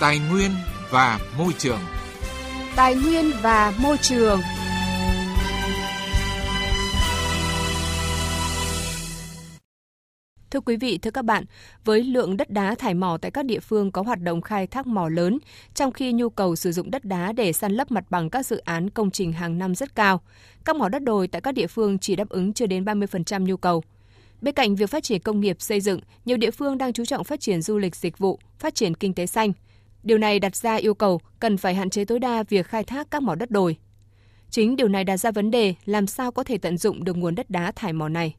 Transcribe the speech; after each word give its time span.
Tài 0.00 0.18
nguyên 0.30 0.50
và 0.90 1.20
môi 1.38 1.52
trường. 1.58 1.78
Tài 2.76 2.94
nguyên 2.94 3.30
và 3.42 3.74
môi 3.82 3.96
trường. 3.98 4.40
Thưa 10.50 10.60
quý 10.60 10.76
vị, 10.76 10.98
thưa 10.98 11.10
các 11.10 11.24
bạn, 11.24 11.44
với 11.84 12.02
lượng 12.02 12.36
đất 12.36 12.50
đá 12.50 12.74
thải 12.74 12.94
mỏ 12.94 13.18
tại 13.22 13.30
các 13.30 13.44
địa 13.44 13.60
phương 13.60 13.90
có 13.90 14.02
hoạt 14.02 14.20
động 14.20 14.40
khai 14.40 14.66
thác 14.66 14.86
mỏ 14.86 15.08
lớn, 15.08 15.38
trong 15.74 15.92
khi 15.92 16.12
nhu 16.12 16.30
cầu 16.30 16.56
sử 16.56 16.72
dụng 16.72 16.90
đất 16.90 17.04
đá 17.04 17.32
để 17.32 17.52
săn 17.52 17.72
lấp 17.72 17.90
mặt 17.90 18.04
bằng 18.10 18.30
các 18.30 18.46
dự 18.46 18.56
án 18.56 18.90
công 18.90 19.10
trình 19.10 19.32
hàng 19.32 19.58
năm 19.58 19.74
rất 19.74 19.94
cao, 19.94 20.20
các 20.64 20.76
mỏ 20.76 20.88
đất 20.88 21.02
đồi 21.02 21.28
tại 21.28 21.40
các 21.40 21.52
địa 21.52 21.66
phương 21.66 21.98
chỉ 21.98 22.16
đáp 22.16 22.28
ứng 22.28 22.52
chưa 22.52 22.66
đến 22.66 22.84
30% 22.84 23.44
nhu 23.44 23.56
cầu. 23.56 23.82
Bên 24.40 24.54
cạnh 24.54 24.74
việc 24.74 24.90
phát 24.90 25.02
triển 25.02 25.20
công 25.20 25.40
nghiệp 25.40 25.56
xây 25.60 25.80
dựng, 25.80 26.00
nhiều 26.24 26.36
địa 26.36 26.50
phương 26.50 26.78
đang 26.78 26.92
chú 26.92 27.04
trọng 27.04 27.24
phát 27.24 27.40
triển 27.40 27.62
du 27.62 27.78
lịch 27.78 27.96
dịch 27.96 28.18
vụ, 28.18 28.38
phát 28.58 28.74
triển 28.74 28.94
kinh 28.94 29.14
tế 29.14 29.26
xanh. 29.26 29.52
Điều 30.04 30.18
này 30.18 30.38
đặt 30.38 30.56
ra 30.56 30.74
yêu 30.74 30.94
cầu 30.94 31.20
cần 31.40 31.56
phải 31.56 31.74
hạn 31.74 31.90
chế 31.90 32.04
tối 32.04 32.18
đa 32.18 32.42
việc 32.42 32.66
khai 32.66 32.84
thác 32.84 33.10
các 33.10 33.22
mỏ 33.22 33.34
đất 33.34 33.50
đồi. 33.50 33.76
Chính 34.50 34.76
điều 34.76 34.88
này 34.88 35.04
đặt 35.04 35.16
ra 35.16 35.30
vấn 35.30 35.50
đề 35.50 35.74
làm 35.84 36.06
sao 36.06 36.32
có 36.32 36.44
thể 36.44 36.58
tận 36.58 36.78
dụng 36.78 37.04
được 37.04 37.16
nguồn 37.16 37.34
đất 37.34 37.50
đá 37.50 37.72
thải 37.72 37.92
mỏ 37.92 38.08
này. 38.08 38.34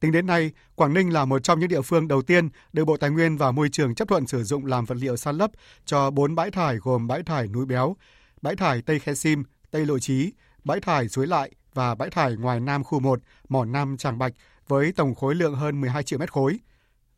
Tính 0.00 0.12
đến 0.12 0.26
nay, 0.26 0.50
Quảng 0.74 0.94
Ninh 0.94 1.12
là 1.12 1.24
một 1.24 1.42
trong 1.42 1.60
những 1.60 1.68
địa 1.68 1.80
phương 1.80 2.08
đầu 2.08 2.22
tiên 2.22 2.48
được 2.72 2.84
Bộ 2.84 2.96
Tài 2.96 3.10
nguyên 3.10 3.36
và 3.36 3.50
Môi 3.50 3.68
trường 3.68 3.94
chấp 3.94 4.08
thuận 4.08 4.26
sử 4.26 4.44
dụng 4.44 4.66
làm 4.66 4.84
vật 4.84 4.94
liệu 4.94 5.16
san 5.16 5.36
lấp 5.36 5.50
cho 5.84 6.10
4 6.10 6.34
bãi 6.34 6.50
thải 6.50 6.76
gồm 6.76 7.06
bãi 7.06 7.22
thải 7.22 7.48
núi 7.48 7.66
Béo, 7.66 7.96
bãi 8.42 8.56
thải 8.56 8.82
Tây 8.82 8.98
Khe 8.98 9.14
Sim, 9.14 9.44
Tây 9.70 9.86
Lộ 9.86 9.98
Chí, 9.98 10.32
bãi 10.64 10.80
thải 10.80 11.08
Suối 11.08 11.26
Lại 11.26 11.50
và 11.74 11.94
bãi 11.94 12.10
thải 12.10 12.36
ngoài 12.36 12.60
Nam 12.60 12.84
khu 12.84 13.00
1, 13.00 13.20
mỏ 13.48 13.64
Nam 13.64 13.96
Tràng 13.96 14.18
Bạch 14.18 14.32
với 14.68 14.92
tổng 14.92 15.14
khối 15.14 15.34
lượng 15.34 15.54
hơn 15.54 15.80
12 15.80 16.02
triệu 16.02 16.18
mét 16.18 16.32
khối. 16.32 16.58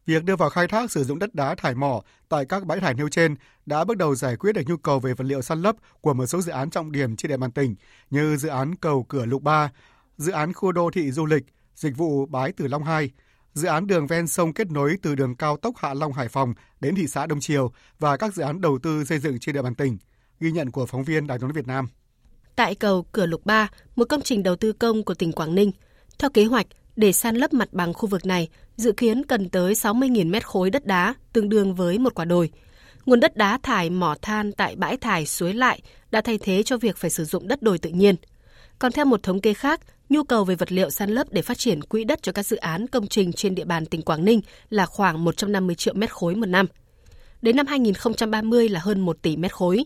Việc 0.08 0.24
đưa 0.24 0.36
vào 0.36 0.50
khai 0.50 0.68
thác 0.68 0.90
sử 0.90 1.04
dụng 1.04 1.18
đất 1.18 1.34
đá 1.34 1.54
thải 1.54 1.74
mỏ 1.74 2.02
tại 2.28 2.44
các 2.44 2.66
bãi 2.66 2.80
thải 2.80 2.94
nêu 2.94 3.08
trên 3.08 3.34
đã 3.66 3.84
bước 3.84 3.96
đầu 3.96 4.14
giải 4.14 4.36
quyết 4.36 4.52
được 4.52 4.62
nhu 4.66 4.76
cầu 4.76 5.00
về 5.00 5.14
vật 5.14 5.24
liệu 5.24 5.42
săn 5.42 5.62
lấp 5.62 5.76
của 6.00 6.14
một 6.14 6.26
số 6.26 6.40
dự 6.40 6.52
án 6.52 6.70
trọng 6.70 6.92
điểm 6.92 7.16
trên 7.16 7.28
địa 7.28 7.36
bàn 7.36 7.50
tỉnh 7.50 7.74
như 8.10 8.36
dự 8.36 8.48
án 8.48 8.74
cầu 8.74 9.06
Cửa 9.08 9.24
Lục 9.24 9.42
3, 9.42 9.72
dự 10.16 10.32
án 10.32 10.52
khu 10.52 10.72
đô 10.72 10.90
thị 10.90 11.10
du 11.10 11.26
lịch, 11.26 11.44
dịch 11.74 11.96
vụ 11.96 12.26
Bái 12.26 12.52
Tử 12.52 12.66
Long 12.66 12.84
2, 12.84 13.10
dự 13.54 13.68
án 13.68 13.86
đường 13.86 14.06
ven 14.06 14.28
sông 14.28 14.52
kết 14.52 14.70
nối 14.70 14.96
từ 15.02 15.14
đường 15.14 15.36
cao 15.36 15.56
tốc 15.56 15.74
Hạ 15.76 15.94
Long 15.94 16.12
Hải 16.12 16.28
Phòng 16.28 16.54
đến 16.80 16.94
thị 16.94 17.06
xã 17.06 17.26
Đông 17.26 17.40
Triều 17.40 17.72
và 17.98 18.16
các 18.16 18.34
dự 18.34 18.42
án 18.42 18.60
đầu 18.60 18.78
tư 18.82 19.04
xây 19.04 19.18
dựng 19.18 19.38
trên 19.38 19.54
địa 19.54 19.62
bàn 19.62 19.74
tỉnh. 19.74 19.98
Ghi 20.40 20.52
nhận 20.52 20.70
của 20.70 20.86
phóng 20.86 21.04
viên 21.04 21.26
Đài 21.26 21.38
tiếng 21.38 21.52
Việt 21.52 21.66
Nam. 21.66 21.88
Tại 22.56 22.74
cầu 22.74 23.06
Cửa 23.12 23.26
Lục 23.26 23.46
3, 23.46 23.68
một 23.96 24.04
công 24.08 24.22
trình 24.22 24.42
đầu 24.42 24.56
tư 24.56 24.72
công 24.72 25.04
của 25.04 25.14
tỉnh 25.14 25.32
Quảng 25.32 25.54
Ninh, 25.54 25.70
theo 26.18 26.30
kế 26.30 26.44
hoạch, 26.44 26.66
để 26.98 27.12
san 27.12 27.36
lấp 27.36 27.52
mặt 27.52 27.68
bằng 27.72 27.94
khu 27.94 28.08
vực 28.08 28.26
này, 28.26 28.48
dự 28.76 28.92
kiến 28.92 29.26
cần 29.26 29.48
tới 29.48 29.74
60.000 29.74 30.30
mét 30.30 30.46
khối 30.46 30.70
đất 30.70 30.86
đá, 30.86 31.14
tương 31.32 31.48
đương 31.48 31.74
với 31.74 31.98
một 31.98 32.14
quả 32.14 32.24
đồi. 32.24 32.50
Nguồn 33.06 33.20
đất 33.20 33.36
đá 33.36 33.58
thải 33.62 33.90
mỏ 33.90 34.14
than 34.22 34.52
tại 34.52 34.76
bãi 34.76 34.96
thải 34.96 35.26
suối 35.26 35.54
lại 35.54 35.80
đã 36.10 36.20
thay 36.20 36.38
thế 36.38 36.62
cho 36.62 36.76
việc 36.76 36.96
phải 36.96 37.10
sử 37.10 37.24
dụng 37.24 37.48
đất 37.48 37.62
đồi 37.62 37.78
tự 37.78 37.90
nhiên. 37.90 38.14
Còn 38.78 38.92
theo 38.92 39.04
một 39.04 39.22
thống 39.22 39.40
kê 39.40 39.54
khác, 39.54 39.80
nhu 40.08 40.22
cầu 40.22 40.44
về 40.44 40.54
vật 40.54 40.72
liệu 40.72 40.90
san 40.90 41.10
lấp 41.10 41.26
để 41.30 41.42
phát 41.42 41.58
triển 41.58 41.82
quỹ 41.82 42.04
đất 42.04 42.22
cho 42.22 42.32
các 42.32 42.46
dự 42.46 42.56
án 42.56 42.86
công 42.86 43.06
trình 43.06 43.32
trên 43.32 43.54
địa 43.54 43.64
bàn 43.64 43.86
tỉnh 43.86 44.02
Quảng 44.02 44.24
Ninh 44.24 44.40
là 44.70 44.86
khoảng 44.86 45.24
150 45.24 45.74
triệu 45.74 45.94
mét 45.94 46.10
khối 46.10 46.34
một 46.34 46.46
năm. 46.46 46.66
Đến 47.42 47.56
năm 47.56 47.66
2030 47.66 48.68
là 48.68 48.80
hơn 48.80 49.00
1 49.00 49.16
tỷ 49.22 49.36
mét 49.36 49.52
khối. 49.52 49.84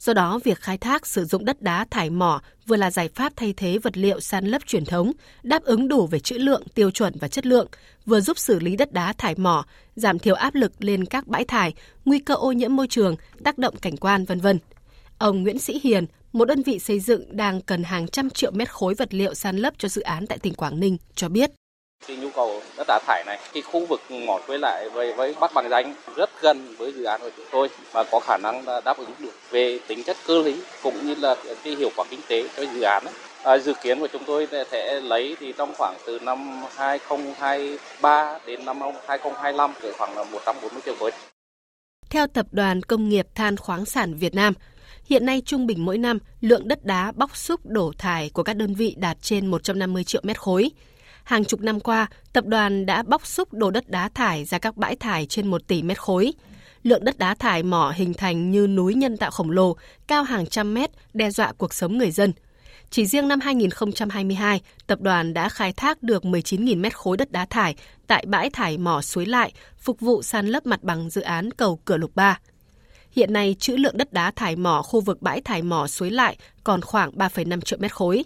Do 0.00 0.12
đó, 0.14 0.40
việc 0.44 0.60
khai 0.60 0.78
thác 0.78 1.06
sử 1.06 1.24
dụng 1.24 1.44
đất 1.44 1.62
đá 1.62 1.84
thải 1.90 2.10
mỏ 2.10 2.40
vừa 2.66 2.76
là 2.76 2.90
giải 2.90 3.08
pháp 3.08 3.32
thay 3.36 3.54
thế 3.56 3.78
vật 3.78 3.96
liệu 3.96 4.20
san 4.20 4.46
lấp 4.46 4.62
truyền 4.66 4.84
thống, 4.84 5.12
đáp 5.42 5.62
ứng 5.62 5.88
đủ 5.88 6.06
về 6.06 6.18
trữ 6.18 6.38
lượng, 6.38 6.62
tiêu 6.74 6.90
chuẩn 6.90 7.12
và 7.20 7.28
chất 7.28 7.46
lượng, 7.46 7.68
vừa 8.06 8.20
giúp 8.20 8.38
xử 8.38 8.58
lý 8.58 8.76
đất 8.76 8.92
đá 8.92 9.12
thải 9.12 9.34
mỏ, 9.34 9.64
giảm 9.96 10.18
thiểu 10.18 10.34
áp 10.34 10.54
lực 10.54 10.72
lên 10.78 11.04
các 11.04 11.26
bãi 11.26 11.44
thải, 11.44 11.74
nguy 12.04 12.18
cơ 12.18 12.34
ô 12.34 12.52
nhiễm 12.52 12.76
môi 12.76 12.86
trường, 12.88 13.16
tác 13.44 13.58
động 13.58 13.76
cảnh 13.76 13.96
quan 13.96 14.24
vân 14.24 14.40
vân. 14.40 14.58
Ông 15.18 15.42
Nguyễn 15.42 15.58
Sĩ 15.58 15.80
Hiền, 15.82 16.06
một 16.32 16.44
đơn 16.44 16.62
vị 16.62 16.78
xây 16.78 17.00
dựng 17.00 17.36
đang 17.36 17.60
cần 17.60 17.82
hàng 17.84 18.08
trăm 18.08 18.30
triệu 18.30 18.50
mét 18.50 18.70
khối 18.70 18.94
vật 18.94 19.14
liệu 19.14 19.34
san 19.34 19.56
lấp 19.56 19.74
cho 19.78 19.88
dự 19.88 20.02
án 20.02 20.26
tại 20.26 20.38
tỉnh 20.38 20.54
Quảng 20.54 20.80
Ninh 20.80 20.96
cho 21.14 21.28
biết. 21.28 21.50
Cái 22.06 22.16
nhu 22.16 22.30
cầu 22.30 22.62
đất 22.76 22.84
đá 22.88 22.98
thải 23.06 23.24
này, 23.26 23.38
cái 23.52 23.62
khu 23.62 23.86
vực 23.86 24.00
mỏ 24.10 24.38
với 24.46 24.58
lại 24.58 24.88
với 24.88 25.12
với 25.12 25.34
bắc 25.40 25.54
bằng 25.54 25.68
danh 25.70 25.94
rất 26.16 26.30
gần 26.42 26.74
với 26.78 26.92
dự 26.92 27.04
án 27.04 27.20
của 27.20 27.30
chúng 27.36 27.46
tôi 27.50 27.68
và 27.92 28.04
có 28.04 28.20
khả 28.20 28.36
năng 28.42 28.64
đáp 28.84 28.96
ứng 28.98 29.10
được 29.18 29.32
về 29.50 29.78
tính 29.86 30.02
chất 30.04 30.16
cơ 30.26 30.42
lý 30.42 30.60
cũng 30.82 31.06
như 31.06 31.14
là 31.14 31.36
cái 31.64 31.74
hiệu 31.74 31.90
quả 31.96 32.04
kinh 32.10 32.20
tế 32.28 32.48
cho 32.56 32.62
dự 32.62 32.80
án. 32.80 33.04
Ấy. 33.04 33.14
À, 33.42 33.58
dự 33.58 33.74
kiến 33.82 34.00
của 34.00 34.08
chúng 34.12 34.24
tôi 34.24 34.48
sẽ 34.70 35.00
lấy 35.00 35.36
thì 35.40 35.52
trong 35.58 35.72
khoảng 35.78 35.96
từ 36.06 36.18
năm 36.18 36.62
2023 36.76 38.38
đến 38.46 38.64
năm 38.64 38.80
2025 39.06 39.72
cỡ 39.82 39.92
khoảng 39.98 40.16
là 40.16 40.24
140 40.24 40.80
triệu 40.84 40.94
khối. 40.98 41.10
Theo 42.10 42.26
Tập 42.26 42.46
đoàn 42.50 42.82
Công 42.82 43.08
nghiệp 43.08 43.26
Than 43.34 43.56
khoáng 43.56 43.84
sản 43.84 44.14
Việt 44.14 44.34
Nam, 44.34 44.54
Hiện 45.04 45.26
nay 45.26 45.42
trung 45.46 45.66
bình 45.66 45.84
mỗi 45.84 45.98
năm, 45.98 46.18
lượng 46.40 46.68
đất 46.68 46.84
đá 46.84 47.12
bóc 47.12 47.36
xúc 47.36 47.60
đổ 47.64 47.92
thải 47.98 48.30
của 48.30 48.42
các 48.42 48.56
đơn 48.56 48.74
vị 48.74 48.94
đạt 48.98 49.16
trên 49.22 49.46
150 49.46 50.04
triệu 50.04 50.20
mét 50.24 50.40
khối. 50.40 50.70
Hàng 51.30 51.44
chục 51.44 51.60
năm 51.60 51.80
qua, 51.80 52.06
tập 52.32 52.44
đoàn 52.46 52.86
đã 52.86 53.02
bóc 53.02 53.26
xúc 53.26 53.52
đổ 53.52 53.70
đất 53.70 53.88
đá 53.88 54.08
thải 54.08 54.44
ra 54.44 54.58
các 54.58 54.76
bãi 54.76 54.96
thải 54.96 55.26
trên 55.26 55.46
1 55.46 55.66
tỷ 55.66 55.82
mét 55.82 56.00
khối. 56.00 56.32
Lượng 56.82 57.04
đất 57.04 57.18
đá 57.18 57.34
thải 57.34 57.62
mỏ 57.62 57.92
hình 57.96 58.14
thành 58.14 58.50
như 58.50 58.66
núi 58.66 58.94
nhân 58.94 59.16
tạo 59.16 59.30
khổng 59.30 59.50
lồ, 59.50 59.76
cao 60.06 60.22
hàng 60.22 60.46
trăm 60.46 60.74
mét, 60.74 60.90
đe 61.14 61.30
dọa 61.30 61.52
cuộc 61.52 61.74
sống 61.74 61.98
người 61.98 62.10
dân. 62.10 62.32
Chỉ 62.90 63.06
riêng 63.06 63.28
năm 63.28 63.40
2022, 63.40 64.60
tập 64.86 65.00
đoàn 65.00 65.34
đã 65.34 65.48
khai 65.48 65.72
thác 65.72 66.02
được 66.02 66.22
19.000 66.22 66.80
mét 66.80 66.96
khối 66.96 67.16
đất 67.16 67.32
đá 67.32 67.46
thải 67.46 67.74
tại 68.06 68.24
bãi 68.28 68.50
thải 68.50 68.78
mỏ 68.78 69.02
suối 69.02 69.26
lại, 69.26 69.52
phục 69.78 70.00
vụ 70.00 70.22
san 70.22 70.46
lấp 70.46 70.66
mặt 70.66 70.82
bằng 70.82 71.10
dự 71.10 71.20
án 71.20 71.50
cầu 71.50 71.80
Cửa 71.84 71.96
Lục 71.96 72.10
3. 72.14 72.38
Hiện 73.10 73.32
nay, 73.32 73.56
trữ 73.58 73.76
lượng 73.76 73.96
đất 73.96 74.12
đá 74.12 74.30
thải 74.30 74.56
mỏ 74.56 74.82
khu 74.82 75.00
vực 75.00 75.22
bãi 75.22 75.40
thải 75.40 75.62
mỏ 75.62 75.86
suối 75.86 76.10
lại 76.10 76.36
còn 76.64 76.80
khoảng 76.80 77.10
3,5 77.10 77.60
triệu 77.60 77.78
mét 77.78 77.94
khối. 77.94 78.24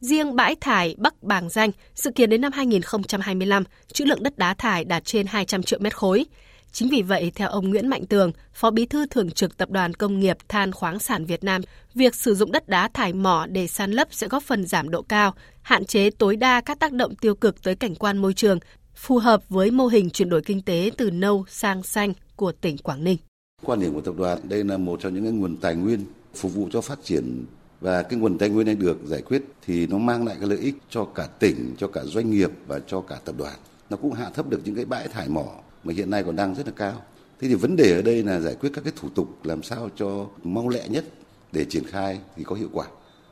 Riêng 0.00 0.36
bãi 0.36 0.56
thải 0.60 0.94
Bắc 0.98 1.22
Bàng 1.22 1.48
Danh, 1.48 1.70
dự 1.94 2.10
kiến 2.10 2.30
đến 2.30 2.40
năm 2.40 2.52
2025, 2.52 3.64
trữ 3.92 4.04
lượng 4.04 4.22
đất 4.22 4.38
đá 4.38 4.54
thải 4.54 4.84
đạt 4.84 5.04
trên 5.04 5.26
200 5.26 5.62
triệu 5.62 5.78
mét 5.82 5.96
khối. 5.96 6.26
Chính 6.72 6.88
vì 6.88 7.02
vậy, 7.02 7.32
theo 7.34 7.48
ông 7.48 7.70
Nguyễn 7.70 7.88
Mạnh 7.88 8.06
Tường, 8.06 8.32
Phó 8.52 8.70
Bí 8.70 8.86
thư 8.86 9.06
Thường 9.06 9.30
trực 9.30 9.56
Tập 9.56 9.70
đoàn 9.70 9.94
Công 9.94 10.20
nghiệp 10.20 10.36
Than 10.48 10.72
khoáng 10.72 10.98
sản 10.98 11.24
Việt 11.24 11.44
Nam, 11.44 11.62
việc 11.94 12.14
sử 12.14 12.34
dụng 12.34 12.52
đất 12.52 12.68
đá 12.68 12.88
thải 12.88 13.12
mỏ 13.12 13.46
để 13.46 13.66
san 13.66 13.90
lấp 13.90 14.08
sẽ 14.10 14.28
góp 14.28 14.42
phần 14.42 14.66
giảm 14.66 14.90
độ 14.90 15.02
cao, 15.02 15.34
hạn 15.62 15.84
chế 15.84 16.10
tối 16.10 16.36
đa 16.36 16.60
các 16.60 16.78
tác 16.78 16.92
động 16.92 17.16
tiêu 17.16 17.34
cực 17.34 17.62
tới 17.62 17.74
cảnh 17.74 17.94
quan 17.94 18.18
môi 18.18 18.34
trường, 18.34 18.58
phù 18.94 19.18
hợp 19.18 19.48
với 19.48 19.70
mô 19.70 19.86
hình 19.86 20.10
chuyển 20.10 20.28
đổi 20.28 20.42
kinh 20.42 20.62
tế 20.62 20.90
từ 20.96 21.10
nâu 21.10 21.44
sang 21.48 21.82
xanh 21.82 22.12
của 22.36 22.52
tỉnh 22.52 22.78
Quảng 22.78 23.04
Ninh. 23.04 23.16
Quan 23.62 23.80
điểm 23.80 23.94
của 23.94 24.00
tập 24.00 24.14
đoàn 24.18 24.38
đây 24.44 24.64
là 24.64 24.76
một 24.76 25.00
trong 25.02 25.14
những 25.14 25.40
nguồn 25.40 25.56
tài 25.56 25.74
nguyên 25.74 26.00
phục 26.34 26.54
vụ 26.54 26.68
cho 26.72 26.80
phát 26.80 26.98
triển 27.04 27.44
và 27.84 28.02
cái 28.02 28.18
nguồn 28.18 28.38
tài 28.38 28.48
nguyên 28.48 28.66
này 28.66 28.74
được 28.74 28.98
giải 29.04 29.22
quyết 29.22 29.42
thì 29.66 29.86
nó 29.86 29.98
mang 29.98 30.26
lại 30.26 30.36
cái 30.40 30.48
lợi 30.48 30.58
ích 30.58 30.74
cho 30.90 31.04
cả 31.04 31.26
tỉnh, 31.26 31.74
cho 31.78 31.88
cả 31.88 32.04
doanh 32.04 32.30
nghiệp 32.30 32.50
và 32.66 32.80
cho 32.86 33.00
cả 33.00 33.18
tập 33.24 33.34
đoàn. 33.38 33.54
Nó 33.90 33.96
cũng 33.96 34.12
hạ 34.12 34.30
thấp 34.34 34.48
được 34.48 34.60
những 34.64 34.74
cái 34.74 34.84
bãi 34.84 35.08
thải 35.08 35.28
mỏ 35.28 35.46
mà 35.84 35.92
hiện 35.92 36.10
nay 36.10 36.22
còn 36.22 36.36
đang 36.36 36.54
rất 36.54 36.66
là 36.66 36.72
cao. 36.76 37.02
Thế 37.40 37.48
thì 37.48 37.54
vấn 37.54 37.76
đề 37.76 37.96
ở 37.96 38.02
đây 38.02 38.22
là 38.22 38.40
giải 38.40 38.54
quyết 38.54 38.70
các 38.74 38.84
cái 38.84 38.92
thủ 38.96 39.08
tục 39.08 39.44
làm 39.44 39.62
sao 39.62 39.88
cho 39.96 40.26
mau 40.44 40.68
lẹ 40.68 40.88
nhất 40.88 41.04
để 41.52 41.64
triển 41.64 41.84
khai 41.84 42.18
thì 42.36 42.44
có 42.44 42.56
hiệu 42.56 42.68
quả. 42.72 42.86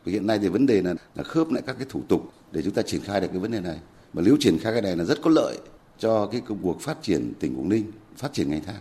Và 0.04 0.12
hiện 0.12 0.26
nay 0.26 0.38
thì 0.38 0.48
vấn 0.48 0.66
đề 0.66 0.82
là, 0.82 0.94
là 1.14 1.22
khớp 1.22 1.50
lại 1.50 1.62
các 1.66 1.76
cái 1.78 1.86
thủ 1.90 2.02
tục 2.08 2.32
để 2.52 2.62
chúng 2.62 2.74
ta 2.74 2.82
triển 2.82 3.00
khai 3.00 3.20
được 3.20 3.28
cái 3.28 3.38
vấn 3.38 3.52
đề 3.52 3.60
này. 3.60 3.78
Mà 4.12 4.22
nếu 4.24 4.36
triển 4.40 4.58
khai 4.58 4.72
cái 4.72 4.82
này 4.82 4.96
là 4.96 5.04
rất 5.04 5.22
có 5.22 5.30
lợi 5.30 5.58
cho 5.98 6.26
cái 6.26 6.40
công 6.40 6.58
cuộc 6.62 6.80
phát 6.80 7.02
triển 7.02 7.32
tỉnh 7.40 7.54
Quảng 7.56 7.68
Ninh, 7.68 7.92
phát 8.16 8.32
triển 8.32 8.50
ngành 8.50 8.64
than. 8.64 8.80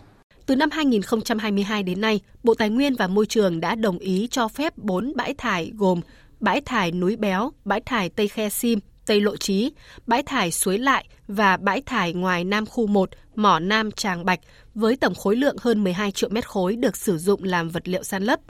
Từ 0.52 0.56
năm 0.56 0.70
2022 0.70 1.82
đến 1.82 2.00
nay, 2.00 2.20
Bộ 2.42 2.54
Tài 2.54 2.70
nguyên 2.70 2.94
và 2.94 3.06
Môi 3.06 3.26
trường 3.26 3.60
đã 3.60 3.74
đồng 3.74 3.98
ý 3.98 4.28
cho 4.30 4.48
phép 4.48 4.78
4 4.78 5.12
bãi 5.16 5.34
thải 5.34 5.72
gồm 5.74 6.00
bãi 6.40 6.60
thải 6.60 6.92
núi 6.92 7.16
Béo, 7.16 7.52
bãi 7.64 7.80
thải 7.80 8.08
Tây 8.08 8.28
Khe 8.28 8.48
Sim, 8.48 8.78
Tây 9.06 9.20
Lộ 9.20 9.36
Trí, 9.36 9.72
bãi 10.06 10.22
thải 10.22 10.50
Suối 10.50 10.78
Lại 10.78 11.04
và 11.28 11.56
bãi 11.56 11.80
thải 11.80 12.12
ngoài 12.12 12.44
Nam 12.44 12.66
khu 12.66 12.86
1, 12.86 13.10
mỏ 13.34 13.58
Nam 13.58 13.90
Tràng 13.90 14.24
Bạch 14.24 14.40
với 14.74 14.96
tổng 14.96 15.14
khối 15.14 15.36
lượng 15.36 15.56
hơn 15.60 15.84
12 15.84 16.12
triệu 16.12 16.30
mét 16.30 16.48
khối 16.48 16.76
được 16.76 16.96
sử 16.96 17.18
dụng 17.18 17.44
làm 17.44 17.68
vật 17.68 17.88
liệu 17.88 18.02
san 18.02 18.22
lấp. 18.22 18.40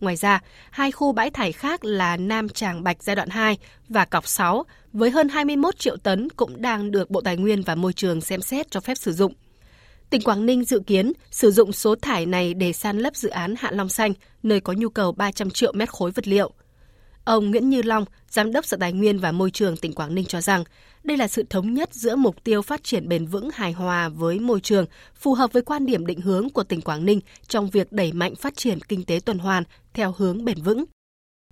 Ngoài 0.00 0.16
ra, 0.16 0.40
hai 0.70 0.92
khu 0.92 1.12
bãi 1.12 1.30
thải 1.30 1.52
khác 1.52 1.84
là 1.84 2.16
Nam 2.16 2.48
Tràng 2.48 2.84
Bạch 2.84 3.02
giai 3.02 3.16
đoạn 3.16 3.28
2 3.28 3.58
và 3.88 4.04
Cọc 4.04 4.28
6 4.28 4.64
với 4.92 5.10
hơn 5.10 5.28
21 5.28 5.78
triệu 5.78 5.96
tấn 5.96 6.28
cũng 6.30 6.62
đang 6.62 6.90
được 6.90 7.10
Bộ 7.10 7.20
Tài 7.20 7.36
nguyên 7.36 7.62
và 7.62 7.74
Môi 7.74 7.92
trường 7.92 8.20
xem 8.20 8.42
xét 8.42 8.70
cho 8.70 8.80
phép 8.80 8.94
sử 8.94 9.12
dụng. 9.12 9.32
Tỉnh 10.10 10.22
Quảng 10.22 10.46
Ninh 10.46 10.64
dự 10.64 10.80
kiến 10.86 11.12
sử 11.30 11.50
dụng 11.50 11.72
số 11.72 11.94
thải 11.94 12.26
này 12.26 12.54
để 12.54 12.72
san 12.72 12.98
lấp 12.98 13.16
dự 13.16 13.28
án 13.28 13.54
Hạ 13.58 13.70
Long 13.72 13.88
Xanh, 13.88 14.12
nơi 14.42 14.60
có 14.60 14.72
nhu 14.72 14.88
cầu 14.88 15.12
300 15.12 15.50
triệu 15.50 15.72
mét 15.72 15.90
khối 15.90 16.10
vật 16.10 16.28
liệu. 16.28 16.52
Ông 17.24 17.50
Nguyễn 17.50 17.70
Như 17.70 17.82
Long, 17.82 18.04
Giám 18.30 18.52
đốc 18.52 18.66
Sở 18.66 18.76
Tài 18.80 18.92
nguyên 18.92 19.18
và 19.18 19.32
Môi 19.32 19.50
trường 19.50 19.76
tỉnh 19.76 19.92
Quảng 19.92 20.14
Ninh 20.14 20.24
cho 20.24 20.40
rằng, 20.40 20.64
đây 21.04 21.16
là 21.16 21.28
sự 21.28 21.44
thống 21.50 21.74
nhất 21.74 21.94
giữa 21.94 22.16
mục 22.16 22.44
tiêu 22.44 22.62
phát 22.62 22.84
triển 22.84 23.08
bền 23.08 23.26
vững 23.26 23.50
hài 23.54 23.72
hòa 23.72 24.08
với 24.08 24.38
môi 24.38 24.60
trường, 24.60 24.86
phù 25.14 25.34
hợp 25.34 25.52
với 25.52 25.62
quan 25.62 25.86
điểm 25.86 26.06
định 26.06 26.20
hướng 26.20 26.50
của 26.50 26.64
tỉnh 26.64 26.80
Quảng 26.80 27.04
Ninh 27.04 27.20
trong 27.48 27.70
việc 27.70 27.92
đẩy 27.92 28.12
mạnh 28.12 28.34
phát 28.34 28.56
triển 28.56 28.80
kinh 28.80 29.04
tế 29.04 29.20
tuần 29.24 29.38
hoàn 29.38 29.62
theo 29.94 30.14
hướng 30.16 30.44
bền 30.44 30.62
vững. 30.62 30.84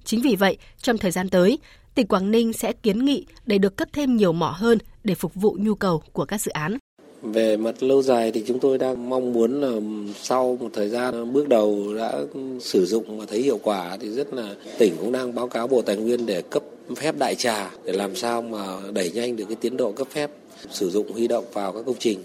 Chính 0.04 0.20
vì 0.22 0.36
vậy, 0.36 0.56
trong 0.82 0.98
thời 0.98 1.10
gian 1.10 1.28
tới, 1.28 1.58
tỉnh 1.94 2.06
Quảng 2.06 2.30
Ninh 2.30 2.52
sẽ 2.52 2.72
kiến 2.72 3.04
nghị 3.04 3.26
để 3.46 3.58
được 3.58 3.76
cấp 3.76 3.88
thêm 3.92 4.16
nhiều 4.16 4.32
mỏ 4.32 4.54
hơn 4.56 4.78
để 5.04 5.14
phục 5.14 5.34
vụ 5.34 5.56
nhu 5.60 5.74
cầu 5.74 6.02
của 6.12 6.24
các 6.24 6.40
dự 6.40 6.50
án 6.50 6.78
về 7.25 7.56
mặt 7.56 7.82
lâu 7.82 8.03
dài 8.03 8.32
thì 8.32 8.43
chúng 8.47 8.59
tôi 8.59 8.79
đang 8.79 9.11
mong 9.11 9.32
muốn 9.32 9.61
là 9.61 9.81
sau 10.23 10.59
một 10.61 10.69
thời 10.73 10.88
gian 10.88 11.32
bước 11.32 11.49
đầu 11.49 11.94
đã 11.97 12.21
sử 12.61 12.87
dụng 12.87 13.19
và 13.19 13.26
thấy 13.26 13.43
hiệu 13.43 13.61
quả 13.62 13.97
thì 14.00 14.09
rất 14.09 14.35
là 14.35 14.55
tỉnh 14.79 14.97
cũng 14.99 15.12
đang 15.12 15.35
báo 15.35 15.49
cáo 15.49 15.67
Bộ 15.67 15.82
Tài 15.82 15.97
nguyên 15.97 16.26
để 16.26 16.43
cấp 16.43 16.62
phép 16.97 17.15
đại 17.19 17.35
trà 17.35 17.71
để 17.85 17.93
làm 17.93 18.17
sao 18.17 18.43
mà 18.43 18.76
đẩy 18.93 19.11
nhanh 19.11 19.37
được 19.37 19.44
cái 19.49 19.56
tiến 19.61 19.76
độ 19.76 19.93
cấp 19.93 20.06
phép 20.11 20.31
sử 20.71 20.91
dụng 20.91 21.12
huy 21.12 21.29
động 21.29 21.44
vào 21.53 21.73
các 21.73 21.82
công 21.87 21.99
trình. 21.99 22.19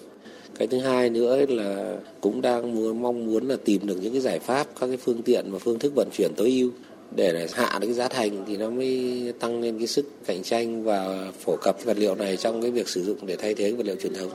Cái 0.60 0.68
thứ 0.68 0.80
hai 0.80 1.10
nữa 1.10 1.46
là 1.50 1.98
cũng 2.22 2.42
đang 2.42 2.76
muốn, 2.76 3.02
mong 3.02 3.26
muốn 3.26 3.48
là 3.48 3.56
tìm 3.66 3.88
được 3.88 3.98
những 4.02 4.12
cái 4.12 4.22
giải 4.22 4.40
pháp 4.40 4.68
các 4.80 4.88
cái 4.88 4.98
phương 4.98 5.22
tiện 5.22 5.52
và 5.52 5.60
phương 5.60 5.80
thức 5.80 5.94
vận 5.96 6.10
chuyển 6.14 6.32
tối 6.38 6.50
ưu 6.50 6.72
để 7.16 7.48
hạ 7.54 7.78
được 7.82 7.88
cái 7.88 7.94
giá 7.94 8.08
thành 8.08 8.44
thì 8.48 8.58
nó 8.58 8.70
mới 8.70 9.34
tăng 9.40 9.62
lên 9.62 9.78
cái 9.78 9.88
sức 9.88 10.06
cạnh 10.26 10.44
tranh 10.44 10.84
và 10.84 11.32
phổ 11.40 11.56
cập 11.62 11.86
vật 11.86 11.98
liệu 11.98 12.16
này 12.16 12.38
trong 12.38 12.62
cái 12.62 12.72
việc 12.72 12.90
sử 12.90 13.04
dụng 13.04 13.18
để 13.26 13.36
thay 13.36 13.54
thế 13.54 13.72
vật 13.72 13.86
liệu 13.86 13.96
truyền 13.96 14.14
thống. 14.14 14.30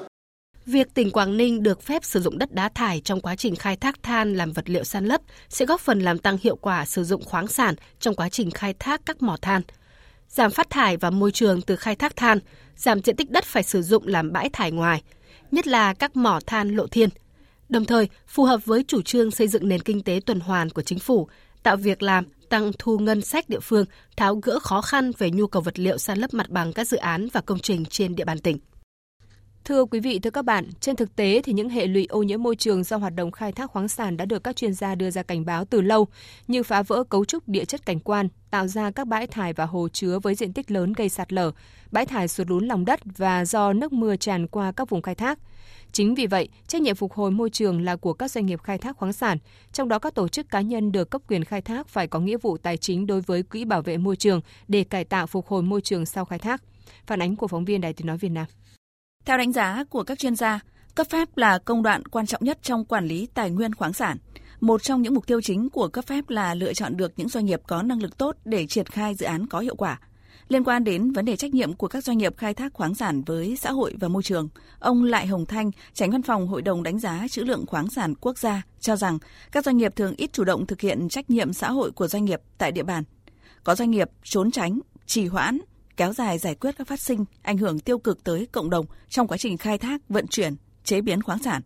Việc 0.67 0.95
tỉnh 0.95 1.11
Quảng 1.11 1.37
Ninh 1.37 1.63
được 1.63 1.83
phép 1.83 2.05
sử 2.05 2.21
dụng 2.21 2.39
đất 2.39 2.53
đá 2.53 2.69
thải 2.69 3.01
trong 3.01 3.21
quá 3.21 3.37
trình 3.37 3.57
khai 3.57 3.77
thác 3.77 4.03
than 4.03 4.35
làm 4.35 4.53
vật 4.53 4.71
liệu 4.71 4.85
san 4.85 5.05
lấp 5.05 5.21
sẽ 5.49 5.67
góp 5.67 5.81
phần 5.81 6.01
làm 6.01 6.19
tăng 6.19 6.39
hiệu 6.43 6.57
quả 6.57 6.85
sử 6.85 7.05
dụng 7.05 7.25
khoáng 7.25 7.47
sản 7.49 7.75
trong 8.01 8.15
quá 8.15 8.29
trình 8.29 8.51
khai 8.51 8.75
thác 8.79 9.01
các 9.07 9.23
mỏ 9.23 9.37
than. 9.43 9.63
Giảm 10.29 10.51
phát 10.51 10.71
thải 10.71 10.97
và 10.97 11.11
môi 11.11 11.33
trường 11.33 11.63
từ 11.63 11.77
khai 11.77 11.97
thác 11.97 12.17
than, 12.17 12.39
giảm 12.77 13.03
diện 13.03 13.17
tích 13.17 13.31
đất 13.31 13.45
phải 13.45 13.63
sử 13.63 13.83
dụng 13.83 14.07
làm 14.07 14.33
bãi 14.33 14.51
thải 14.53 14.71
ngoài, 14.71 15.03
nhất 15.51 15.67
là 15.67 15.95
các 15.95 16.17
mỏ 16.17 16.41
than 16.47 16.77
lộ 16.77 16.87
thiên. 16.87 17.09
Đồng 17.69 17.85
thời, 17.85 18.09
phù 18.27 18.45
hợp 18.45 18.65
với 18.65 18.85
chủ 18.89 19.03
trương 19.03 19.31
xây 19.31 19.49
dựng 19.49 19.69
nền 19.69 19.81
kinh 19.81 20.03
tế 20.03 20.21
tuần 20.27 20.41
hoàn 20.41 20.71
của 20.71 20.83
chính 20.83 20.99
phủ, 20.99 21.29
tạo 21.63 21.77
việc 21.77 22.03
làm, 22.03 22.25
tăng 22.49 22.73
thu 22.79 22.99
ngân 22.99 23.23
sách 23.23 23.49
địa 23.49 23.61
phương, 23.61 23.85
tháo 24.17 24.37
gỡ 24.37 24.59
khó 24.59 24.83
khăn 24.83 25.13
về 25.19 25.31
nhu 25.31 25.47
cầu 25.47 25.63
vật 25.63 25.79
liệu 25.79 25.99
san 25.99 26.19
lấp 26.19 26.35
mặt 26.35 26.51
bằng 26.51 26.73
các 26.73 26.89
dự 26.89 26.97
án 26.97 27.29
và 27.33 27.41
công 27.41 27.59
trình 27.59 27.85
trên 27.85 28.15
địa 28.15 28.25
bàn 28.25 28.39
tỉnh. 28.39 28.59
Thưa 29.65 29.85
quý 29.85 30.01
vị, 30.01 30.19
thưa 30.19 30.31
các 30.31 30.45
bạn, 30.45 30.71
trên 30.81 30.97
thực 30.97 31.17
tế 31.17 31.41
thì 31.45 31.53
những 31.53 31.69
hệ 31.69 31.87
lụy 31.87 32.07
ô 32.07 32.23
nhiễm 32.23 32.43
môi 32.43 32.57
trường 32.57 32.85
do 32.85 32.97
hoạt 32.97 33.15
động 33.15 33.31
khai 33.31 33.53
thác 33.53 33.71
khoáng 33.71 33.89
sản 33.89 34.17
đã 34.17 34.25
được 34.25 34.45
các 34.45 34.57
chuyên 34.57 34.75
gia 34.75 34.95
đưa 34.95 35.11
ra 35.11 35.23
cảnh 35.23 35.45
báo 35.45 35.65
từ 35.65 35.81
lâu, 35.81 36.07
như 36.49 36.63
phá 36.63 36.83
vỡ 36.83 37.05
cấu 37.05 37.25
trúc 37.25 37.49
địa 37.49 37.65
chất 37.65 37.87
cảnh 37.87 38.01
quan, 38.01 38.29
tạo 38.51 38.67
ra 38.67 38.91
các 38.91 39.07
bãi 39.07 39.27
thải 39.27 39.53
và 39.53 39.67
hồ 39.67 39.89
chứa 39.93 40.19
với 40.19 40.35
diện 40.35 40.53
tích 40.53 40.71
lớn 40.71 40.93
gây 40.93 41.09
sạt 41.09 41.33
lở, 41.33 41.53
bãi 41.91 42.07
thải 42.07 42.29
sụt 42.29 42.51
lún 42.51 42.67
lòng 42.67 42.85
đất 42.85 43.01
và 43.05 43.45
do 43.45 43.73
nước 43.73 43.93
mưa 43.93 44.17
tràn 44.17 44.47
qua 44.47 44.73
các 44.73 44.89
vùng 44.89 45.03
khai 45.03 45.15
thác. 45.15 45.39
Chính 45.93 46.15
vì 46.15 46.27
vậy, 46.27 46.49
trách 46.67 46.83
nhiệm 46.83 46.97
phục 46.97 47.13
hồi 47.13 47.31
môi 47.31 47.51
trường 47.51 47.85
là 47.85 47.97
của 47.97 48.13
các 48.13 48.31
doanh 48.31 48.47
nghiệp 48.47 48.63
khai 48.63 48.79
thác 48.79 48.97
khoáng 48.97 49.13
sản, 49.13 49.39
trong 49.73 49.89
đó 49.89 49.99
các 49.99 50.15
tổ 50.15 50.29
chức 50.29 50.51
cá 50.51 50.61
nhân 50.61 50.93
được 50.93 51.11
cấp 51.11 51.23
quyền 51.29 51.45
khai 51.45 51.61
thác 51.61 51.89
phải 51.89 52.07
có 52.07 52.21
nghĩa 52.21 52.37
vụ 52.37 52.57
tài 52.57 52.77
chính 52.77 53.07
đối 53.07 53.21
với 53.21 53.43
quỹ 53.43 53.65
bảo 53.65 53.83
vệ 53.83 53.97
môi 53.99 54.17
trường 54.17 54.41
để 54.69 54.85
cải 54.85 55.05
tạo 55.05 55.27
phục 55.27 55.47
hồi 55.47 55.63
môi 55.63 55.81
trường 55.81 56.07
sau 56.07 56.25
khai 56.25 56.39
thác. 56.39 56.63
Phản 57.07 57.23
ánh 57.23 57.37
của 57.37 57.49
phóng 57.49 57.65
viên 57.65 57.81
Đài 57.81 57.93
Tiếng 57.93 58.07
nói 58.07 58.19
Việt 58.19 58.29
Nam. 58.29 58.47
Theo 59.25 59.39
đánh 59.39 59.53
giá 59.53 59.85
của 59.91 60.03
các 60.03 60.19
chuyên 60.19 60.37
gia, 60.37 60.61
cấp 60.95 61.07
phép 61.11 61.37
là 61.37 61.59
công 61.59 61.83
đoạn 61.83 62.07
quan 62.07 62.27
trọng 62.27 62.45
nhất 62.45 62.59
trong 62.63 62.85
quản 62.85 63.07
lý 63.07 63.29
tài 63.35 63.51
nguyên 63.51 63.75
khoáng 63.75 63.93
sản. 63.93 64.17
Một 64.61 64.83
trong 64.83 65.03
những 65.03 65.15
mục 65.15 65.27
tiêu 65.27 65.41
chính 65.41 65.71
của 65.71 65.89
cấp 65.89 66.07
phép 66.07 66.31
là 66.31 66.55
lựa 66.55 66.73
chọn 66.73 66.97
được 66.97 67.13
những 67.17 67.29
doanh 67.29 67.45
nghiệp 67.45 67.61
có 67.67 67.83
năng 67.83 68.03
lực 68.03 68.19
tốt 68.19 68.37
để 68.45 68.67
triển 68.67 68.87
khai 68.87 69.15
dự 69.15 69.27
án 69.27 69.47
có 69.47 69.61
hiệu 69.61 69.77
quả. 69.77 70.01
Liên 70.49 70.65
quan 70.65 70.85
đến 70.85 71.13
vấn 71.13 71.25
đề 71.25 71.37
trách 71.37 71.55
nhiệm 71.55 71.73
của 71.73 71.89
các 71.89 72.05
doanh 72.05 72.19
nghiệp 72.19 72.37
khai 72.37 72.55
thác 72.55 72.73
khoáng 72.73 72.95
sản 72.95 73.23
với 73.23 73.57
xã 73.57 73.73
hội 73.73 73.95
và 74.01 74.09
môi 74.09 74.23
trường, 74.23 74.49
ông 74.79 75.05
Lại 75.05 75.27
Hồng 75.27 75.47
Thanh, 75.47 75.71
tránh 75.93 76.11
văn 76.11 76.23
phòng 76.23 76.49
Hội 76.49 76.63
đồng 76.63 76.83
đánh 76.83 76.99
giá 76.99 77.27
trữ 77.31 77.43
lượng 77.43 77.67
khoáng 77.67 77.91
sản 77.91 78.15
quốc 78.21 78.39
gia 78.39 78.63
cho 78.81 78.97
rằng 78.97 79.19
các 79.53 79.65
doanh 79.65 79.77
nghiệp 79.77 79.97
thường 79.97 80.15
ít 80.17 80.33
chủ 80.33 80.45
động 80.45 80.67
thực 80.67 80.81
hiện 80.81 81.09
trách 81.09 81.31
nhiệm 81.31 81.53
xã 81.53 81.71
hội 81.71 81.91
của 81.91 82.09
doanh 82.09 82.25
nghiệp 82.25 82.41
tại 82.59 82.73
địa 82.73 82.83
bàn. 82.83 83.05
Có 83.65 83.75
doanh 83.75 83.91
nghiệp 83.91 84.11
trốn 84.23 84.51
tránh, 84.51 84.81
trì 85.07 85.27
hoãn, 85.27 85.59
kéo 85.97 86.13
dài 86.13 86.39
giải 86.39 86.55
quyết 86.55 86.75
các 86.79 86.87
phát 86.87 87.01
sinh 87.01 87.25
ảnh 87.43 87.59
hưởng 87.59 87.79
tiêu 87.79 87.99
cực 87.99 88.25
tới 88.25 88.49
cộng 88.53 88.71
đồng 88.71 88.87
trong 89.09 89.29
quá 89.29 89.37
trình 89.37 89.57
khai 89.57 89.79
thác, 89.79 90.01
vận 90.09 90.27
chuyển, 90.27 90.55
chế 90.85 91.01
biến 91.01 91.23
khoáng 91.23 91.39
sản. 91.39 91.63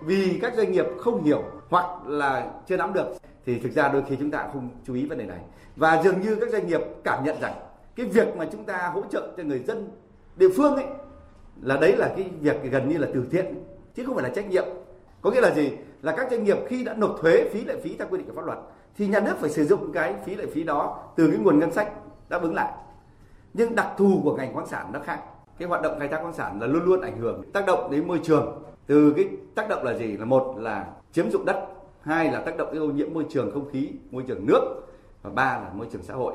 Vì 0.00 0.38
các 0.42 0.54
doanh 0.56 0.72
nghiệp 0.72 0.86
không 0.98 1.24
hiểu 1.24 1.42
hoặc 1.68 2.06
là 2.06 2.50
chưa 2.68 2.76
nắm 2.76 2.92
được 2.92 3.06
thì 3.46 3.58
thực 3.58 3.72
ra 3.72 3.88
đôi 3.88 4.02
khi 4.08 4.16
chúng 4.16 4.30
ta 4.30 4.48
không 4.52 4.70
chú 4.86 4.94
ý 4.94 5.06
vấn 5.06 5.18
đề 5.18 5.24
này. 5.24 5.40
Và 5.76 6.02
dường 6.02 6.20
như 6.20 6.36
các 6.40 6.50
doanh 6.50 6.66
nghiệp 6.66 6.80
cảm 7.04 7.24
nhận 7.24 7.40
rằng 7.40 7.54
cái 7.96 8.06
việc 8.06 8.36
mà 8.36 8.46
chúng 8.52 8.64
ta 8.64 8.90
hỗ 8.94 9.02
trợ 9.10 9.34
cho 9.36 9.42
người 9.42 9.58
dân 9.58 9.90
địa 10.36 10.48
phương 10.56 10.74
ấy 10.74 10.86
là 11.62 11.76
đấy 11.76 11.96
là 11.96 12.14
cái 12.16 12.30
việc 12.40 12.56
gần 12.70 12.88
như 12.88 12.98
là 12.98 13.08
từ 13.14 13.26
thiện 13.30 13.64
chứ 13.94 14.04
không 14.06 14.14
phải 14.14 14.24
là 14.24 14.30
trách 14.34 14.50
nhiệm. 14.50 14.64
Có 15.22 15.30
nghĩa 15.30 15.40
là 15.40 15.54
gì? 15.54 15.70
Là 16.02 16.16
các 16.16 16.30
doanh 16.30 16.44
nghiệp 16.44 16.58
khi 16.68 16.84
đã 16.84 16.94
nộp 16.94 17.16
thuế 17.20 17.48
phí 17.52 17.64
lệ 17.64 17.76
phí 17.82 17.96
theo 17.98 18.08
quy 18.10 18.18
định 18.18 18.26
của 18.26 18.34
pháp 18.34 18.46
luật 18.46 18.58
thì 18.96 19.06
nhà 19.06 19.20
nước 19.20 19.34
phải 19.40 19.50
sử 19.50 19.64
dụng 19.64 19.92
cái 19.92 20.14
phí 20.26 20.34
lệ 20.34 20.46
phí 20.54 20.62
đó 20.62 21.08
từ 21.16 21.30
cái 21.30 21.38
nguồn 21.38 21.58
ngân 21.58 21.72
sách 21.72 21.92
đáp 22.28 22.42
ứng 22.42 22.54
lại 22.54 22.72
nhưng 23.54 23.74
đặc 23.74 23.88
thù 23.96 24.20
của 24.24 24.36
ngành 24.36 24.54
khoáng 24.54 24.66
sản 24.66 24.92
nó 24.92 25.00
khác. 25.00 25.20
Cái 25.58 25.68
hoạt 25.68 25.82
động 25.82 25.98
khai 25.98 26.08
thác 26.08 26.18
khoáng 26.22 26.32
sản 26.32 26.60
là 26.60 26.66
luôn 26.66 26.84
luôn 26.84 27.00
ảnh 27.00 27.18
hưởng, 27.18 27.42
tác 27.52 27.66
động 27.66 27.90
đến 27.90 28.08
môi 28.08 28.20
trường. 28.22 28.62
Từ 28.86 29.12
cái 29.16 29.28
tác 29.54 29.68
động 29.68 29.84
là 29.84 29.94
gì? 29.94 30.16
Là 30.16 30.24
một 30.24 30.54
là 30.58 30.86
chiếm 31.12 31.30
dụng 31.30 31.44
đất, 31.44 31.66
hai 32.00 32.32
là 32.32 32.40
tác 32.40 32.56
động 32.56 32.68
đến 32.72 32.82
ô 32.82 32.86
nhiễm 32.86 33.14
môi 33.14 33.26
trường 33.28 33.50
không 33.52 33.70
khí, 33.70 33.90
môi 34.10 34.22
trường 34.28 34.46
nước, 34.46 34.60
và 35.22 35.30
ba 35.30 35.44
là 35.44 35.70
môi 35.74 35.86
trường 35.92 36.02
xã 36.02 36.14
hội. 36.14 36.34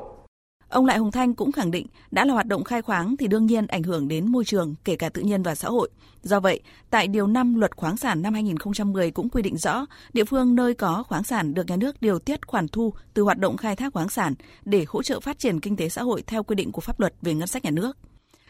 Ông 0.68 0.86
Lại 0.86 0.98
Hồng 0.98 1.10
Thanh 1.10 1.34
cũng 1.34 1.52
khẳng 1.52 1.70
định 1.70 1.86
đã 2.10 2.24
là 2.24 2.34
hoạt 2.34 2.46
động 2.46 2.64
khai 2.64 2.82
khoáng 2.82 3.16
thì 3.16 3.26
đương 3.26 3.46
nhiên 3.46 3.66
ảnh 3.66 3.82
hưởng 3.82 4.08
đến 4.08 4.28
môi 4.32 4.44
trường, 4.44 4.74
kể 4.84 4.96
cả 4.96 5.08
tự 5.08 5.22
nhiên 5.22 5.42
và 5.42 5.54
xã 5.54 5.68
hội. 5.68 5.90
Do 6.22 6.40
vậy, 6.40 6.60
tại 6.90 7.08
Điều 7.08 7.26
5 7.26 7.54
Luật 7.54 7.76
Khoáng 7.76 7.96
sản 7.96 8.22
năm 8.22 8.34
2010 8.34 9.10
cũng 9.10 9.28
quy 9.28 9.42
định 9.42 9.56
rõ, 9.56 9.86
địa 10.12 10.24
phương 10.24 10.54
nơi 10.54 10.74
có 10.74 11.02
khoáng 11.02 11.24
sản 11.24 11.54
được 11.54 11.66
nhà 11.66 11.76
nước 11.76 12.02
điều 12.02 12.18
tiết 12.18 12.46
khoản 12.46 12.68
thu 12.68 12.92
từ 13.14 13.22
hoạt 13.22 13.38
động 13.38 13.56
khai 13.56 13.76
thác 13.76 13.92
khoáng 13.92 14.08
sản 14.08 14.34
để 14.64 14.84
hỗ 14.88 15.02
trợ 15.02 15.20
phát 15.20 15.38
triển 15.38 15.60
kinh 15.60 15.76
tế 15.76 15.88
xã 15.88 16.02
hội 16.02 16.22
theo 16.26 16.42
quy 16.42 16.54
định 16.54 16.72
của 16.72 16.80
pháp 16.80 17.00
luật 17.00 17.14
về 17.22 17.34
ngân 17.34 17.48
sách 17.48 17.64
nhà 17.64 17.70
nước. 17.70 17.96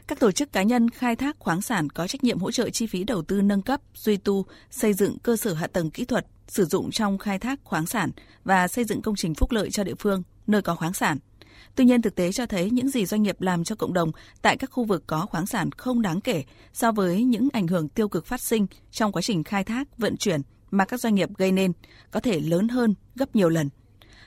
Các 0.06 0.20
tổ 0.20 0.32
chức 0.32 0.52
cá 0.52 0.62
nhân 0.62 0.90
khai 0.90 1.16
thác 1.16 1.36
khoáng 1.38 1.62
sản 1.62 1.90
có 1.90 2.06
trách 2.06 2.24
nhiệm 2.24 2.38
hỗ 2.38 2.50
trợ 2.50 2.70
chi 2.70 2.86
phí 2.86 3.04
đầu 3.04 3.22
tư 3.22 3.42
nâng 3.42 3.62
cấp, 3.62 3.80
duy 3.94 4.16
tu, 4.16 4.46
xây 4.70 4.92
dựng 4.92 5.18
cơ 5.18 5.36
sở 5.36 5.54
hạ 5.54 5.66
tầng 5.66 5.90
kỹ 5.90 6.04
thuật 6.04 6.26
sử 6.48 6.64
dụng 6.64 6.90
trong 6.90 7.18
khai 7.18 7.38
thác 7.38 7.60
khoáng 7.64 7.86
sản 7.86 8.10
và 8.44 8.68
xây 8.68 8.84
dựng 8.84 9.02
công 9.02 9.16
trình 9.16 9.34
phúc 9.34 9.52
lợi 9.52 9.70
cho 9.70 9.84
địa 9.84 9.94
phương 9.98 10.22
nơi 10.46 10.62
có 10.62 10.74
khoáng 10.74 10.92
sản. 10.92 11.18
Tuy 11.74 11.84
nhiên 11.84 12.02
thực 12.02 12.14
tế 12.14 12.32
cho 12.32 12.46
thấy 12.46 12.70
những 12.70 12.88
gì 12.88 13.06
doanh 13.06 13.22
nghiệp 13.22 13.40
làm 13.40 13.64
cho 13.64 13.76
cộng 13.76 13.92
đồng 13.92 14.12
tại 14.42 14.56
các 14.56 14.70
khu 14.70 14.84
vực 14.84 15.04
có 15.06 15.26
khoáng 15.26 15.46
sản 15.46 15.70
không 15.72 16.02
đáng 16.02 16.20
kể 16.20 16.44
so 16.72 16.92
với 16.92 17.24
những 17.24 17.48
ảnh 17.52 17.66
hưởng 17.66 17.88
tiêu 17.88 18.08
cực 18.08 18.26
phát 18.26 18.40
sinh 18.40 18.66
trong 18.90 19.12
quá 19.12 19.22
trình 19.22 19.44
khai 19.44 19.64
thác, 19.64 19.98
vận 19.98 20.16
chuyển 20.16 20.40
mà 20.70 20.84
các 20.84 21.00
doanh 21.00 21.14
nghiệp 21.14 21.28
gây 21.38 21.52
nên 21.52 21.72
có 22.10 22.20
thể 22.20 22.40
lớn 22.40 22.68
hơn 22.68 22.94
gấp 23.14 23.36
nhiều 23.36 23.48
lần. 23.48 23.68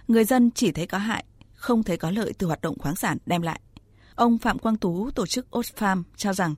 Người 0.08 0.26
dân 0.26 0.52
chỉ 0.52 0.72
thấy 0.72 0.88
có 0.88 0.98
hại, 0.98 1.26
không 1.54 1.84
thấy 1.84 1.98
có 1.98 2.12
lợi 2.12 2.34
từ 2.38 2.48
hoạt 2.48 2.62
động 2.62 2.80
khoáng 2.80 2.96
sản 2.96 3.18
đem 3.26 3.42
lại. 3.42 3.60
Ông 4.16 4.38
Phạm 4.38 4.60
Quang 4.60 4.78
Tú, 4.78 5.12
tổ 5.12 5.26
chức 5.26 5.48
Oxfam 5.52 6.04
cho 6.18 6.34
rằng 6.34 6.56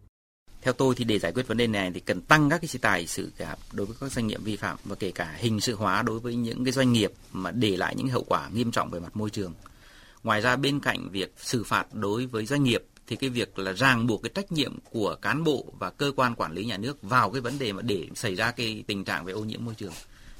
theo 0.61 0.73
tôi 0.73 0.95
thì 0.95 1.05
để 1.05 1.19
giải 1.19 1.31
quyết 1.31 1.47
vấn 1.47 1.57
đề 1.57 1.67
này 1.67 1.91
thì 1.93 1.99
cần 1.99 2.21
tăng 2.21 2.49
các 2.49 2.57
cái 2.61 2.67
chế 2.67 2.79
tài 2.81 3.07
xử 3.07 3.31
phạt 3.37 3.55
đối 3.71 3.85
với 3.85 3.95
các 3.99 4.11
doanh 4.11 4.27
nghiệp 4.27 4.39
vi 4.43 4.55
phạm 4.55 4.77
và 4.85 4.95
kể 4.95 5.11
cả 5.11 5.35
hình 5.37 5.59
sự 5.59 5.75
hóa 5.75 6.01
đối 6.01 6.19
với 6.19 6.35
những 6.35 6.63
cái 6.63 6.71
doanh 6.71 6.93
nghiệp 6.93 7.11
mà 7.31 7.51
để 7.51 7.77
lại 7.77 7.95
những 7.95 8.07
hậu 8.07 8.23
quả 8.27 8.49
nghiêm 8.53 8.71
trọng 8.71 8.89
về 8.89 8.99
mặt 8.99 9.15
môi 9.15 9.29
trường 9.29 9.53
ngoài 10.23 10.41
ra 10.41 10.55
bên 10.55 10.79
cạnh 10.79 11.09
việc 11.11 11.33
xử 11.37 11.63
phạt 11.63 11.93
đối 11.93 12.25
với 12.25 12.45
doanh 12.45 12.63
nghiệp 12.63 12.83
thì 13.07 13.15
cái 13.15 13.29
việc 13.29 13.59
là 13.59 13.71
ràng 13.71 14.07
buộc 14.07 14.23
cái 14.23 14.31
trách 14.35 14.51
nhiệm 14.51 14.79
của 14.91 15.15
cán 15.21 15.43
bộ 15.43 15.65
và 15.79 15.89
cơ 15.89 16.11
quan 16.15 16.35
quản 16.35 16.53
lý 16.53 16.65
nhà 16.65 16.77
nước 16.77 16.97
vào 17.01 17.31
cái 17.31 17.41
vấn 17.41 17.59
đề 17.59 17.73
mà 17.73 17.81
để 17.81 18.07
xảy 18.15 18.35
ra 18.35 18.51
cái 18.51 18.83
tình 18.87 19.03
trạng 19.03 19.25
về 19.25 19.33
ô 19.33 19.43
nhiễm 19.43 19.65
môi 19.65 19.75
trường 19.75 19.93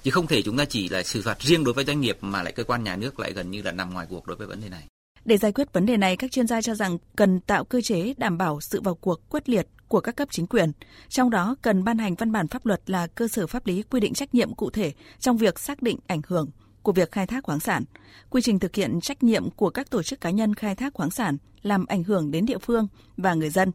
chứ 0.03 0.11
không 0.11 0.27
thể 0.27 0.41
chúng 0.41 0.57
ta 0.57 0.65
chỉ 0.65 0.89
là 0.89 1.03
xử 1.03 1.21
phạt 1.21 1.41
riêng 1.41 1.63
đối 1.63 1.73
với 1.73 1.85
doanh 1.85 2.01
nghiệp 2.01 2.17
mà 2.21 2.43
lại 2.43 2.53
cơ 2.53 2.63
quan 2.63 2.83
nhà 2.83 2.95
nước 2.95 3.19
lại 3.19 3.33
gần 3.33 3.51
như 3.51 3.61
là 3.61 3.71
nằm 3.71 3.93
ngoài 3.93 4.07
cuộc 4.09 4.27
đối 4.27 4.37
với 4.37 4.47
vấn 4.47 4.61
đề 4.61 4.69
này. 4.69 4.83
Để 5.25 5.37
giải 5.37 5.51
quyết 5.51 5.73
vấn 5.73 5.85
đề 5.85 5.97
này, 5.97 6.17
các 6.17 6.31
chuyên 6.31 6.47
gia 6.47 6.61
cho 6.61 6.75
rằng 6.75 6.97
cần 7.15 7.39
tạo 7.39 7.63
cơ 7.63 7.81
chế 7.81 8.13
đảm 8.17 8.37
bảo 8.37 8.61
sự 8.61 8.81
vào 8.81 8.95
cuộc 8.95 9.29
quyết 9.29 9.49
liệt 9.49 9.67
của 9.87 10.01
các 10.01 10.15
cấp 10.15 10.27
chính 10.31 10.47
quyền. 10.47 10.71
Trong 11.09 11.29
đó 11.29 11.55
cần 11.61 11.83
ban 11.83 11.97
hành 11.97 12.15
văn 12.15 12.31
bản 12.31 12.47
pháp 12.47 12.65
luật 12.65 12.89
là 12.89 13.07
cơ 13.07 13.27
sở 13.27 13.47
pháp 13.47 13.67
lý 13.67 13.83
quy 13.83 13.99
định 13.99 14.13
trách 14.13 14.35
nhiệm 14.35 14.53
cụ 14.53 14.69
thể 14.69 14.93
trong 15.19 15.37
việc 15.37 15.59
xác 15.59 15.81
định 15.81 15.99
ảnh 16.07 16.21
hưởng 16.27 16.49
của 16.83 16.91
việc 16.91 17.11
khai 17.11 17.27
thác 17.27 17.43
khoáng 17.43 17.59
sản, 17.59 17.83
quy 18.29 18.41
trình 18.41 18.59
thực 18.59 18.75
hiện 18.75 19.01
trách 19.01 19.23
nhiệm 19.23 19.49
của 19.49 19.69
các 19.69 19.89
tổ 19.89 20.03
chức 20.03 20.21
cá 20.21 20.29
nhân 20.29 20.55
khai 20.55 20.75
thác 20.75 20.93
khoáng 20.93 21.11
sản 21.11 21.37
làm 21.61 21.85
ảnh 21.85 22.03
hưởng 22.03 22.31
đến 22.31 22.45
địa 22.45 22.57
phương 22.57 22.87
và 23.17 23.33
người 23.33 23.49
dân. 23.49 23.71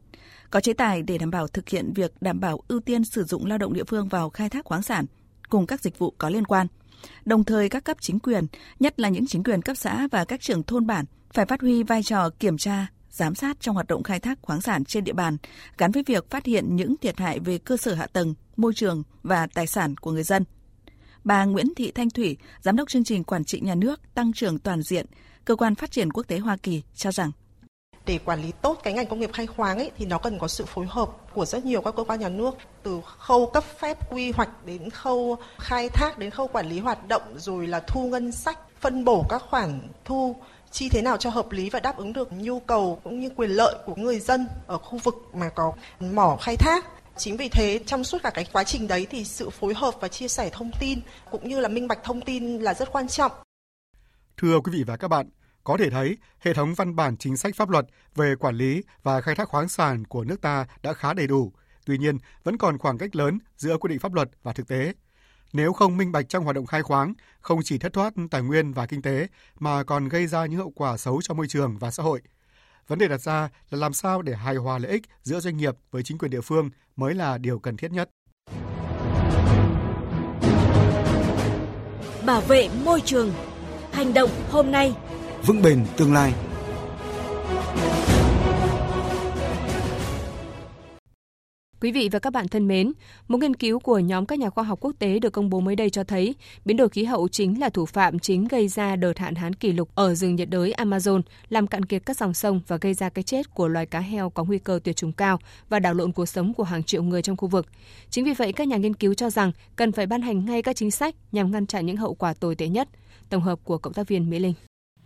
Có 0.51 0.61
chế 0.61 0.73
tài 0.73 1.03
để 1.03 1.19
đảm 1.19 1.31
bảo 1.31 1.49
thực 1.49 1.69
hiện 1.69 1.93
việc 1.93 2.13
đảm 2.21 2.41
bảo 2.41 2.63
ưu 2.69 2.81
tiên 2.81 3.05
sử 3.05 3.25
dụng 3.25 3.47
lao 3.47 3.59
động 3.59 3.73
địa 3.73 3.85
phương 3.85 4.09
vào 4.09 4.31
khai 4.31 4.51
thác 4.51 4.65
khoáng 4.65 4.83
sản 4.83 5.07
cùng 5.49 5.67
các 5.67 5.81
dịch 5.81 5.99
vụ 5.99 6.15
có 6.19 6.29
liên 6.29 6.45
quan. 6.45 6.67
Đồng 7.25 7.45
thời 7.45 7.69
các 7.69 7.85
cấp 7.85 7.97
chính 8.01 8.19
quyền, 8.19 8.47
nhất 8.81 9.01
là 9.01 9.09
những 9.09 9.27
chính 9.27 9.43
quyền 9.43 9.63
cấp 9.63 9.77
xã 9.77 10.09
và 10.13 10.25
các 10.25 10.41
trưởng 10.41 10.63
thôn 10.63 10.87
bản 10.87 11.05
phải 11.33 11.47
phát 11.47 11.61
huy 11.61 11.83
vai 11.83 12.03
trò 12.03 12.31
kiểm 12.31 12.59
tra, 12.59 12.87
giám 13.11 13.35
sát 13.35 13.57
trong 13.61 13.75
hoạt 13.75 13.87
động 13.87 14.03
khai 14.03 14.21
thác 14.21 14.39
khoáng 14.43 14.61
sản 14.61 14.85
trên 14.85 15.05
địa 15.05 15.13
bàn, 15.13 15.37
gắn 15.79 15.93
với 15.93 16.03
việc 16.07 16.31
phát 16.31 16.47
hiện 16.47 16.77
những 16.77 16.97
thiệt 16.97 17.19
hại 17.19 17.39
về 17.39 17.59
cơ 17.59 17.77
sở 17.77 17.95
hạ 17.95 18.07
tầng, 18.07 18.35
môi 18.57 18.75
trường 18.75 19.03
và 19.23 19.47
tài 19.55 19.67
sản 19.67 19.97
của 19.97 20.13
người 20.13 20.23
dân– 20.23 20.45
Bà 21.27 21.45
Nguyễn 21.45 21.75
Thị 21.77 21.91
Thanh 21.91 22.11
Thủy, 22.11 22.37
Giám 22.61 22.77
đốc 22.77 22.89
chương 22.89 23.05
trình 23.05 23.25
Quản 23.25 23.45
trị 23.45 23.61
Nhà 23.61 23.75
nước 23.75 24.01
Tăng 24.15 24.33
trưởng 24.33 24.59
Toàn 24.59 24.83
diện, 24.83 25.07
Cơ 25.45 25.57
quan 25.57 25.75
Phát 25.75 25.91
triển 25.91 26.13
Quốc 26.13 26.23
tế 26.29 26.39
Hoa 26.39 26.57
Kỳ 26.57 26.83
cho 26.95 27.13
rằng 27.13 27.31
để 28.07 28.19
quản 28.25 28.43
lý 28.43 28.53
tốt 28.63 28.81
cái 28.83 28.93
ngành 28.93 29.07
công 29.07 29.21
nghiệp 29.21 29.31
khai 29.33 29.47
khoáng 29.47 29.79
ấy, 29.79 29.91
thì 29.99 30.07
nó 30.07 30.19
cần 30.19 30.39
có 30.39 30.49
sự 30.49 30.65
phối 30.65 30.87
hợp 30.89 31.11
của 31.35 31.47
rất 31.47 31.65
nhiều 31.65 31.81
các 31.81 31.95
cơ 31.97 32.05
quan 32.05 32.21
nhà 32.21 32.29
nước 32.29 32.57
từ 32.83 33.01
khâu 33.19 33.47
cấp 33.47 33.65
phép 33.79 34.13
quy 34.13 34.33
hoạch 34.33 34.67
đến 34.67 34.91
khâu 34.91 35.37
khai 35.59 35.89
thác 35.89 36.19
đến 36.19 36.31
khâu 36.31 36.49
quản 36.49 36.69
lý 36.69 36.79
hoạt 36.79 37.09
động 37.09 37.23
rồi 37.37 37.67
là 37.67 37.81
thu 37.81 38.09
ngân 38.09 38.33
sách 38.33 38.59
phân 38.81 39.05
bổ 39.05 39.27
các 39.29 39.43
khoản 39.51 39.81
thu 40.05 40.37
chi 40.71 40.89
thế 40.89 41.03
nào 41.03 41.17
cho 41.17 41.31
hợp 41.31 41.53
lý 41.53 41.71
và 41.71 41.81
đáp 41.81 41.97
ứng 41.97 42.13
được 42.13 42.33
nhu 42.33 42.61
cầu 42.61 43.01
cũng 43.05 43.21
như 43.21 43.31
quyền 43.37 43.51
lợi 43.51 43.75
của 43.87 43.95
người 43.97 44.21
dân 44.21 44.47
ở 44.67 44.79
khu 44.79 44.99
vực 44.99 45.15
mà 45.35 45.49
có 45.49 45.73
mỏ 46.01 46.37
khai 46.41 46.57
thác. 46.57 46.85
Chính 47.19 47.37
vì 47.37 47.49
thế 47.49 47.81
trong 47.87 48.05
suốt 48.05 48.19
cả 48.23 48.31
cái 48.31 48.47
quá 48.53 48.65
trình 48.65 48.89
đấy 48.89 49.07
thì 49.11 49.25
sự 49.25 49.51
phối 49.51 49.75
hợp 49.75 49.95
và 50.01 50.09
chia 50.09 50.29
sẻ 50.29 50.51
thông 50.53 50.71
tin 50.81 51.01
cũng 51.31 51.49
như 51.49 51.61
là 51.61 51.69
minh 51.69 51.89
bạch 51.89 51.99
thông 52.05 52.21
tin 52.21 52.59
là 52.59 52.75
rất 52.75 52.93
quan 52.93 53.09
trọng. 53.09 53.33
Thưa 54.37 54.61
quý 54.61 54.73
vị 54.75 54.85
và 54.87 54.97
các 54.97 55.09
bạn, 55.09 55.29
có 55.65 55.77
thể 55.79 55.91
thấy 55.91 56.17
hệ 56.39 56.55
thống 56.55 56.75
văn 56.75 56.97
bản 56.97 57.17
chính 57.17 57.37
sách 57.37 57.57
pháp 57.57 57.71
luật 57.71 57.87
về 58.15 58.35
quản 58.41 58.55
lý 58.55 58.83
và 59.03 59.21
khai 59.21 59.35
thác 59.35 59.49
khoáng 59.49 59.69
sản 59.69 60.05
của 60.05 60.25
nước 60.25 60.41
ta 60.41 60.67
đã 60.83 60.93
khá 60.93 61.15
đầy 61.15 61.27
đủ. 61.27 61.53
Tuy 61.87 61.99
nhiên, 61.99 62.19
vẫn 62.45 62.59
còn 62.59 62.79
khoảng 62.79 62.99
cách 62.99 63.17
lớn 63.17 63.39
giữa 63.57 63.77
quy 63.77 63.89
định 63.89 63.99
pháp 63.99 64.15
luật 64.15 64.29
và 64.43 64.53
thực 64.53 64.69
tế. 64.69 64.93
Nếu 65.53 65.73
không 65.73 65.97
minh 65.97 66.13
bạch 66.13 66.29
trong 66.29 66.45
hoạt 66.45 66.57
động 66.57 66.67
khai 66.67 66.83
khoáng, 66.83 67.15
không 67.41 67.61
chỉ 67.65 67.79
thất 67.79 67.93
thoát 67.93 68.15
tài 68.31 68.43
nguyên 68.43 68.73
và 68.73 68.87
kinh 68.87 69.03
tế 69.03 69.27
mà 69.59 69.85
còn 69.85 70.09
gây 70.09 70.27
ra 70.27 70.47
những 70.47 70.59
hậu 70.59 70.73
quả 70.77 70.97
xấu 70.97 71.23
cho 71.23 71.35
môi 71.35 71.47
trường 71.49 71.79
và 71.79 71.91
xã 71.91 72.03
hội. 72.03 72.23
Vấn 72.89 72.99
đề 72.99 73.09
đặt 73.09 73.21
ra 73.21 73.49
là 73.71 73.79
làm 73.79 73.93
sao 73.93 74.23
để 74.23 74.35
hài 74.35 74.57
hòa 74.57 74.79
lợi 74.79 74.91
ích 74.93 75.03
giữa 75.23 75.41
doanh 75.41 75.57
nghiệp 75.57 75.75
với 75.91 76.03
chính 76.03 76.19
quyền 76.19 76.31
địa 76.31 76.41
phương 76.41 76.71
mới 76.97 77.15
là 77.15 77.39
điều 77.39 77.59
cần 77.59 77.77
thiết 77.77 77.93
nhất. 77.93 78.11
Bảo 82.27 82.41
vệ 82.41 82.69
môi 82.85 83.01
trường. 83.01 83.33
Hành 83.93 84.15
động 84.15 84.31
hôm 84.51 84.71
nay. 84.71 84.95
Vững 85.47 85.63
bền 85.63 85.87
tương 85.97 86.15
lai. 86.15 86.33
Quý 91.81 91.93
vị 91.93 92.09
và 92.13 92.19
các 92.19 92.33
bạn 92.33 92.49
thân 92.49 92.69
mến, 92.69 92.93
một 93.29 93.39
nghiên 93.39 93.57
cứu 93.57 93.79
của 93.79 93.99
nhóm 93.99 94.27
các 94.27 94.39
nhà 94.39 94.51
khoa 94.51 94.65
học 94.65 94.79
quốc 94.81 94.93
tế 94.99 95.19
được 95.19 95.31
công 95.31 95.51
bố 95.51 95.61
mới 95.61 95.77
đây 95.77 95.91
cho 95.91 96.05
thấy 96.05 96.35
biến 96.65 96.77
đổi 96.77 96.89
khí 96.89 97.05
hậu 97.05 97.29
chính 97.29 97.61
là 97.61 97.69
thủ 97.69 97.87
phạm 97.87 98.19
chính 98.19 98.49
gây 98.49 98.69
ra 98.69 98.97
đợt 98.97 99.19
hạn 99.19 99.35
hán 99.35 99.55
kỷ 99.55 99.73
lục 99.73 99.89
ở 99.95 100.15
rừng 100.15 100.37
nhiệt 100.37 100.51
đới 100.51 100.73
Amazon, 100.73 101.23
làm 101.49 101.67
cạn 101.67 101.85
kiệt 101.85 102.03
các 102.07 102.17
dòng 102.17 102.35
sông 102.35 102.61
và 102.67 102.77
gây 102.81 102.95
ra 102.95 103.09
cái 103.09 103.23
chết 103.23 103.55
của 103.55 103.69
loài 103.69 103.87
cá 103.87 104.01
heo 104.01 104.31
có 104.31 104.45
nguy 104.45 104.59
cơ 104.59 104.81
tuyệt 104.85 104.97
chủng 104.97 105.13
cao 105.13 105.39
và 105.69 105.79
đảo 105.79 105.95
lộn 105.95 106.13
cuộc 106.13 106.27
sống 106.27 106.55
của 106.55 106.65
hàng 106.65 106.83
triệu 106.83 107.03
người 107.03 107.23
trong 107.23 107.37
khu 107.37 107.49
vực. 107.49 107.67
Chính 108.11 108.25
vì 108.25 108.33
vậy, 108.33 108.53
các 108.53 108.69
nhà 108.69 108.77
nghiên 108.77 108.95
cứu 108.95 109.15
cho 109.15 109.31
rằng 109.31 109.53
cần 109.77 109.93
phải 109.93 110.07
ban 110.07 110.23
hành 110.23 110.45
ngay 110.45 110.63
các 110.63 110.77
chính 110.77 110.91
sách 110.91 111.15
nhằm 111.33 111.51
ngăn 111.51 111.67
chặn 111.67 111.87
những 111.87 111.97
hậu 111.97 112.15
quả 112.15 112.35
tồi 112.35 112.55
tệ 112.55 112.69
nhất. 112.69 112.89
Tổng 113.29 113.43
hợp 113.43 113.59
của 113.65 113.79
cộng 113.79 113.93
tác 113.93 114.09
viên 114.09 114.31
Mỹ 114.31 114.39
Linh. 114.39 114.55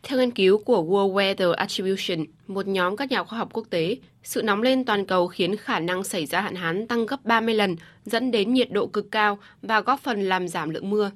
Theo 0.02 0.18
nghiên 0.18 0.30
cứu 0.30 0.58
của 0.58 0.82
World 0.82 1.12
Weather 1.12 1.52
Attribution, 1.52 2.26
một 2.46 2.66
nhóm 2.66 2.96
các 2.96 3.10
nhà 3.10 3.24
khoa 3.24 3.38
học 3.38 3.48
quốc 3.52 3.66
tế, 3.70 3.96
sự 4.22 4.42
nóng 4.42 4.62
lên 4.62 4.84
toàn 4.84 5.06
cầu 5.06 5.26
khiến 5.26 5.56
khả 5.56 5.78
năng 5.78 6.04
xảy 6.04 6.26
ra 6.26 6.40
hạn 6.40 6.54
hán 6.54 6.86
tăng 6.86 7.06
gấp 7.06 7.24
30 7.24 7.54
lần, 7.54 7.76
dẫn 8.04 8.30
đến 8.30 8.54
nhiệt 8.54 8.70
độ 8.72 8.86
cực 8.86 9.10
cao 9.10 9.38
và 9.62 9.80
góp 9.80 10.00
phần 10.00 10.22
làm 10.22 10.48
giảm 10.48 10.70
lượng 10.70 10.90
mưa. 10.90 11.10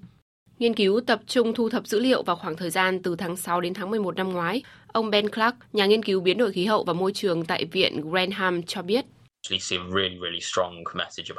Nghiên 0.58 0.74
cứu 0.74 1.00
tập 1.00 1.20
trung 1.26 1.54
thu 1.54 1.68
thập 1.68 1.86
dữ 1.86 2.00
liệu 2.00 2.22
vào 2.22 2.36
khoảng 2.36 2.56
thời 2.56 2.70
gian 2.70 3.02
từ 3.02 3.16
tháng 3.16 3.36
6 3.36 3.60
đến 3.60 3.74
tháng 3.74 3.90
11 3.90 4.16
năm 4.16 4.32
ngoái. 4.32 4.62
Ông 4.92 5.10
Ben 5.10 5.28
Clark, 5.28 5.56
nhà 5.72 5.86
nghiên 5.86 6.02
cứu 6.02 6.20
biến 6.20 6.38
đổi 6.38 6.52
khí 6.52 6.64
hậu 6.64 6.84
và 6.84 6.92
môi 6.92 7.12
trường 7.12 7.44
tại 7.44 7.64
Viện 7.64 8.10
Granham 8.10 8.62
cho 8.62 8.82
biết. 8.82 9.04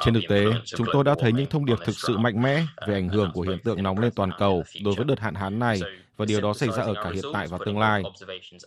Trên 0.00 0.14
thực 0.14 0.22
tế, 0.28 0.44
chúng 0.64 0.86
tôi 0.92 1.04
đã 1.04 1.14
thấy 1.20 1.32
những 1.32 1.46
thông 1.46 1.64
điệp 1.64 1.78
thực 1.84 1.98
sự 1.98 2.18
mạnh 2.18 2.42
mẽ 2.42 2.66
về 2.86 2.94
ảnh 2.94 3.08
hưởng 3.08 3.30
của 3.34 3.42
hiện 3.42 3.58
tượng 3.58 3.82
nóng 3.82 3.98
lên 3.98 4.12
toàn 4.16 4.30
cầu 4.38 4.62
đối 4.84 4.94
với 4.94 5.04
đợt 5.04 5.20
hạn 5.20 5.34
hán 5.34 5.58
này 5.58 5.80
và 6.16 6.24
điều 6.24 6.40
đó 6.40 6.54
xảy 6.54 6.68
ra 6.68 6.82
ở 6.82 6.94
cả 6.94 7.10
hiện 7.14 7.24
tại 7.32 7.46
và 7.50 7.58
tương 7.64 7.78
lai. 7.78 8.02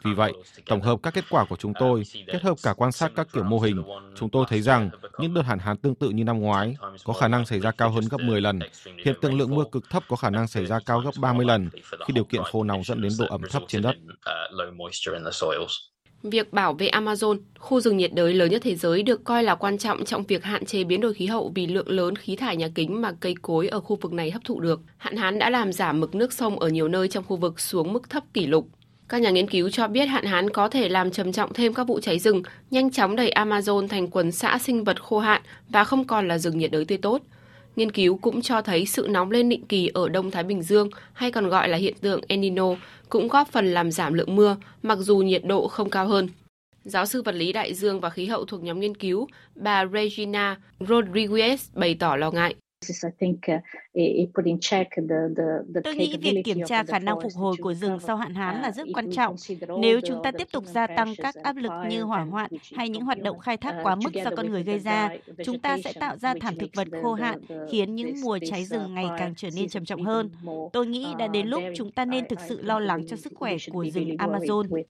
Vì 0.04 0.14
vậy, 0.14 0.34
tổng 0.66 0.82
hợp 0.82 1.00
các 1.04 1.14
kết 1.14 1.26
quả 1.30 1.46
của 1.46 1.56
chúng 1.56 1.74
tôi, 1.80 2.04
kết 2.28 2.42
hợp 2.42 2.58
cả 2.64 2.74
quan 2.74 2.92
sát 2.92 3.12
các 3.16 3.28
kiểu 3.34 3.44
mô 3.44 3.60
hình, 3.60 3.84
chúng 4.16 4.30
tôi 4.30 4.46
thấy 4.50 4.62
rằng 4.62 4.90
những 5.20 5.34
đợt 5.34 5.42
hạn 5.42 5.60
hán 5.60 5.78
tương 5.78 5.96
tự 5.96 6.10
như 6.10 6.24
năm 6.24 6.40
ngoái 6.40 6.76
có 7.04 7.14
khả 7.14 7.28
năng 7.28 7.46
xảy 7.46 7.60
ra 7.60 7.72
cao 7.72 7.92
hơn 7.92 8.04
gấp 8.12 8.22
10 8.22 8.42
lần. 8.42 8.60
Hiện 9.06 9.16
tượng 9.22 9.38
lượng 9.38 9.56
mưa 9.56 9.64
cực 9.72 9.90
thấp 9.90 10.04
có 10.08 10.16
khả 10.16 10.30
năng 10.30 10.48
xảy 10.48 10.66
ra 10.66 10.80
cao 10.86 11.00
gấp 11.00 11.12
30 11.20 11.46
lần 11.46 11.70
khi 12.08 12.14
điều 12.14 12.26
kiện 12.26 12.44
khô 12.44 12.64
nóng 12.64 12.84
dẫn 12.84 13.02
đến 13.02 13.12
độ 13.20 13.26
ẩm 13.30 13.42
thấp 13.50 13.64
trên 13.68 13.82
đất. 13.82 13.96
Việc 16.24 16.54
bảo 16.54 16.74
vệ 16.74 16.88
Amazon, 16.88 17.38
khu 17.60 17.80
rừng 17.80 17.98
nhiệt 17.98 18.14
đới 18.14 18.34
lớn 18.34 18.52
nhất 18.52 18.62
thế 18.66 18.76
giới 18.76 19.04
được 19.04 19.24
coi 19.24 19.44
là 19.44 19.56
quan 19.56 19.78
trọng 19.78 20.06
trong 20.06 20.24
việc 20.24 20.44
hạn 20.44 20.66
chế 20.66 20.84
biến 20.84 21.02
đổi 21.02 21.14
khí 21.14 21.26
hậu 21.26 21.52
vì 21.56 21.68
lượng 21.68 21.90
lớn 21.90 22.16
khí 22.16 22.36
thải 22.36 22.58
nhà 22.58 22.70
kính 22.76 23.02
mà 23.02 23.12
cây 23.12 23.36
cối 23.42 23.68
ở 23.68 23.80
khu 23.80 23.96
vực 23.96 24.14
này 24.14 24.32
hấp 24.32 24.44
thụ 24.44 24.60
được. 24.60 24.82
Hạn 24.98 25.18
hán 25.18 25.40
đã 25.40 25.50
làm 25.50 25.74
giảm 25.74 26.00
mực 26.00 26.16
nước 26.16 26.34
sông 26.34 26.60
ở 26.60 26.70
nhiều 26.70 26.88
nơi 26.88 27.08
trong 27.08 27.24
khu 27.24 27.36
vực 27.36 27.60
xuống 27.60 27.94
mức 27.94 28.10
thấp 28.10 28.24
kỷ 28.34 28.48
lục. 28.48 28.68
Các 29.10 29.22
nhà 29.22 29.30
nghiên 29.30 29.48
cứu 29.48 29.70
cho 29.70 29.88
biết 29.88 30.06
hạn 30.06 30.26
hán 30.26 30.50
có 30.50 30.70
thể 30.70 30.90
làm 30.90 31.12
trầm 31.12 31.32
trọng 31.32 31.54
thêm 31.54 31.74
các 31.74 31.88
vụ 31.88 32.00
cháy 32.00 32.20
rừng, 32.20 32.44
nhanh 32.72 32.92
chóng 32.92 33.16
đẩy 33.16 33.32
Amazon 33.36 33.88
thành 33.88 34.08
quần 34.08 34.32
xã 34.32 34.58
sinh 34.58 34.84
vật 34.84 35.04
khô 35.04 35.20
hạn 35.20 35.42
và 35.70 35.84
không 35.84 36.08
còn 36.08 36.28
là 36.28 36.38
rừng 36.38 36.58
nhiệt 36.58 36.72
đới 36.72 36.86
tươi 36.86 36.98
tốt. 36.98 37.22
Nghiên 37.80 37.92
cứu 37.92 38.18
cũng 38.18 38.42
cho 38.42 38.62
thấy 38.62 38.86
sự 38.86 39.08
nóng 39.10 39.32
lên 39.32 39.50
định 39.50 39.66
kỳ 39.66 39.92
ở 39.94 40.10
Đông 40.10 40.32
Thái 40.32 40.44
Bình 40.44 40.62
Dương, 40.62 40.90
hay 41.14 41.32
còn 41.32 41.50
gọi 41.50 41.70
là 41.70 41.78
hiện 41.78 41.94
tượng 42.02 42.22
El 42.28 42.40
Nino, 42.40 42.76
cũng 43.10 43.28
góp 43.28 43.48
phần 43.52 43.74
làm 43.74 43.92
giảm 43.92 44.14
lượng 44.14 44.36
mưa, 44.36 44.58
mặc 44.84 44.98
dù 45.02 45.18
nhiệt 45.18 45.46
độ 45.46 45.68
không 45.68 45.90
cao 45.90 46.08
hơn. 46.08 46.30
Giáo 46.84 47.06
sư 47.06 47.22
vật 47.22 47.36
lý 47.36 47.54
đại 47.54 47.74
dương 47.74 48.00
và 48.00 48.10
khí 48.10 48.26
hậu 48.26 48.46
thuộc 48.46 48.64
nhóm 48.64 48.80
nghiên 48.80 48.96
cứu, 48.96 49.28
bà 49.56 49.86
Regina 49.86 50.58
Rodriguez 50.80 51.58
bày 51.74 51.96
tỏ 52.00 52.16
lo 52.16 52.32
ngại. 52.32 52.56
Tôi 55.84 55.96
nghĩ 55.96 56.18
việc 56.22 56.42
kiểm 56.46 56.58
tra 56.66 56.84
khả 56.84 57.00
năng 57.00 57.22
phục 57.22 57.32
hồi 57.36 57.56
của 57.62 57.74
rừng 57.74 58.00
sau 58.00 58.16
hạn 58.16 58.34
hán 58.34 58.62
là 58.62 58.72
rất 58.72 58.88
quan 58.94 59.12
trọng. 59.12 59.36
Nếu 59.80 60.00
chúng 60.08 60.24
ta 60.24 60.32
tiếp 60.32 60.48
tục 60.52 60.64
gia 60.66 60.88
tăng 60.88 61.14
các 61.18 61.36
áp 61.36 61.56
lực 61.56 61.72
như 61.90 62.04
hỏa 62.04 62.22
hoạn 62.22 62.52
hay 62.76 62.90
những 62.90 63.02
hoạt 63.02 63.22
động 63.22 63.40
khai 63.40 63.58
thác 63.58 63.76
quá 63.84 63.96
mức 63.96 64.14
do 64.14 64.32
con 64.38 64.52
người 64.52 64.64
gây 64.64 64.80
ra, 64.80 65.10
chúng 65.46 65.60
ta 65.60 65.78
sẽ 65.84 65.94
tạo 65.94 66.18
ra 66.18 66.34
thảm 66.42 66.56
thực 66.60 66.70
vật 66.76 66.88
khô 67.02 67.14
hạn, 67.14 67.40
khiến 67.72 67.96
những 67.96 68.14
mùa 68.22 68.40
cháy 68.50 68.66
rừng 68.66 68.96
ngày 68.96 69.06
càng 69.18 69.34
trở 69.38 69.50
nên 69.56 69.70
trầm 69.70 69.86
trọng 69.86 70.04
hơn. 70.04 70.30
Tôi 70.74 70.88
nghĩ 70.88 71.08
đã 71.18 71.28
đến 71.28 71.48
lúc 71.48 71.64
chúng 71.76 71.92
ta 71.92 72.06
nên 72.06 72.28
thực 72.28 72.40
sự 72.50 72.62
lo 72.62 72.80
lắng 72.80 73.08
cho 73.08 73.18
sức 73.18 73.34
khỏe 73.36 73.56
của 73.72 73.86
rừng 73.86 74.10
Amazon. 74.18 74.84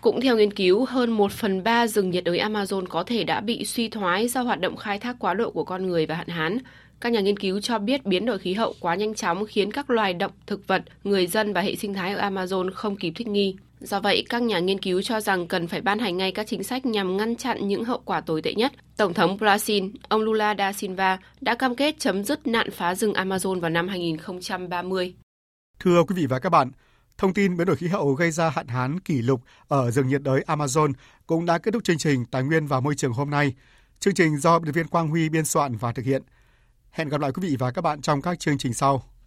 Cũng 0.00 0.20
theo 0.20 0.36
nghiên 0.36 0.52
cứu, 0.52 0.84
hơn 0.84 1.10
1 1.10 1.32
phần 1.32 1.62
3 1.62 1.86
rừng 1.86 2.10
nhiệt 2.10 2.24
đới 2.24 2.38
Amazon 2.38 2.86
có 2.88 3.04
thể 3.04 3.24
đã 3.24 3.40
bị 3.40 3.64
suy 3.64 3.88
thoái 3.88 4.28
do 4.28 4.42
hoạt 4.42 4.60
động 4.60 4.76
khai 4.76 4.98
thác 4.98 5.16
quá 5.18 5.34
độ 5.34 5.50
của 5.50 5.64
con 5.64 5.86
người 5.86 6.06
và 6.06 6.23
hạn 6.28 6.36
hán. 6.36 6.58
Các 7.00 7.12
nhà 7.12 7.20
nghiên 7.20 7.38
cứu 7.38 7.60
cho 7.60 7.78
biết 7.78 8.06
biến 8.06 8.26
đổi 8.26 8.38
khí 8.38 8.54
hậu 8.54 8.74
quá 8.80 8.94
nhanh 8.94 9.14
chóng 9.14 9.46
khiến 9.46 9.72
các 9.72 9.90
loài 9.90 10.14
động, 10.14 10.32
thực 10.46 10.66
vật, 10.66 10.82
người 11.04 11.26
dân 11.26 11.52
và 11.52 11.60
hệ 11.60 11.76
sinh 11.76 11.94
thái 11.94 12.14
ở 12.14 12.30
Amazon 12.30 12.70
không 12.74 12.96
kịp 12.96 13.12
thích 13.16 13.28
nghi. 13.28 13.56
Do 13.80 14.00
vậy, 14.00 14.24
các 14.28 14.42
nhà 14.42 14.58
nghiên 14.58 14.78
cứu 14.78 15.02
cho 15.02 15.20
rằng 15.20 15.48
cần 15.48 15.66
phải 15.66 15.80
ban 15.80 15.98
hành 15.98 16.16
ngay 16.16 16.32
các 16.32 16.46
chính 16.46 16.62
sách 16.62 16.86
nhằm 16.86 17.16
ngăn 17.16 17.36
chặn 17.36 17.68
những 17.68 17.84
hậu 17.84 18.02
quả 18.04 18.20
tồi 18.20 18.42
tệ 18.42 18.54
nhất. 18.54 18.72
Tổng 18.96 19.14
thống 19.14 19.36
Brazil, 19.36 19.90
ông 20.08 20.20
Lula 20.20 20.54
da 20.58 20.72
Silva, 20.72 21.18
đã 21.40 21.54
cam 21.54 21.76
kết 21.76 21.94
chấm 21.98 22.24
dứt 22.24 22.46
nạn 22.46 22.70
phá 22.70 22.94
rừng 22.94 23.12
Amazon 23.12 23.60
vào 23.60 23.70
năm 23.70 23.88
2030. 23.88 25.14
Thưa 25.78 26.02
quý 26.02 26.14
vị 26.16 26.26
và 26.26 26.38
các 26.38 26.50
bạn, 26.50 26.70
Thông 27.18 27.34
tin 27.34 27.56
biến 27.56 27.66
đổi 27.66 27.76
khí 27.76 27.88
hậu 27.88 28.12
gây 28.12 28.30
ra 28.30 28.50
hạn 28.50 28.68
hán 28.68 29.00
kỷ 29.00 29.22
lục 29.22 29.40
ở 29.68 29.90
rừng 29.90 30.08
nhiệt 30.08 30.22
đới 30.22 30.44
Amazon 30.46 30.92
cũng 31.26 31.46
đã 31.46 31.58
kết 31.58 31.70
thúc 31.74 31.84
chương 31.84 31.98
trình 31.98 32.24
Tài 32.24 32.42
nguyên 32.42 32.66
và 32.66 32.80
Môi 32.80 32.94
trường 32.94 33.12
hôm 33.12 33.30
nay. 33.30 33.54
Chương 34.00 34.14
trình 34.14 34.36
do 34.36 34.58
biên 34.58 34.72
viên 34.72 34.86
Quang 34.86 35.08
Huy 35.08 35.28
biên 35.28 35.44
soạn 35.44 35.76
và 35.76 35.92
thực 35.92 36.04
hiện. 36.04 36.22
Hẹn 36.90 37.08
gặp 37.08 37.20
lại 37.20 37.32
quý 37.32 37.48
vị 37.48 37.56
và 37.58 37.70
các 37.70 37.82
bạn 37.82 38.00
trong 38.00 38.22
các 38.22 38.38
chương 38.38 38.58
trình 38.58 38.74
sau. 38.74 39.13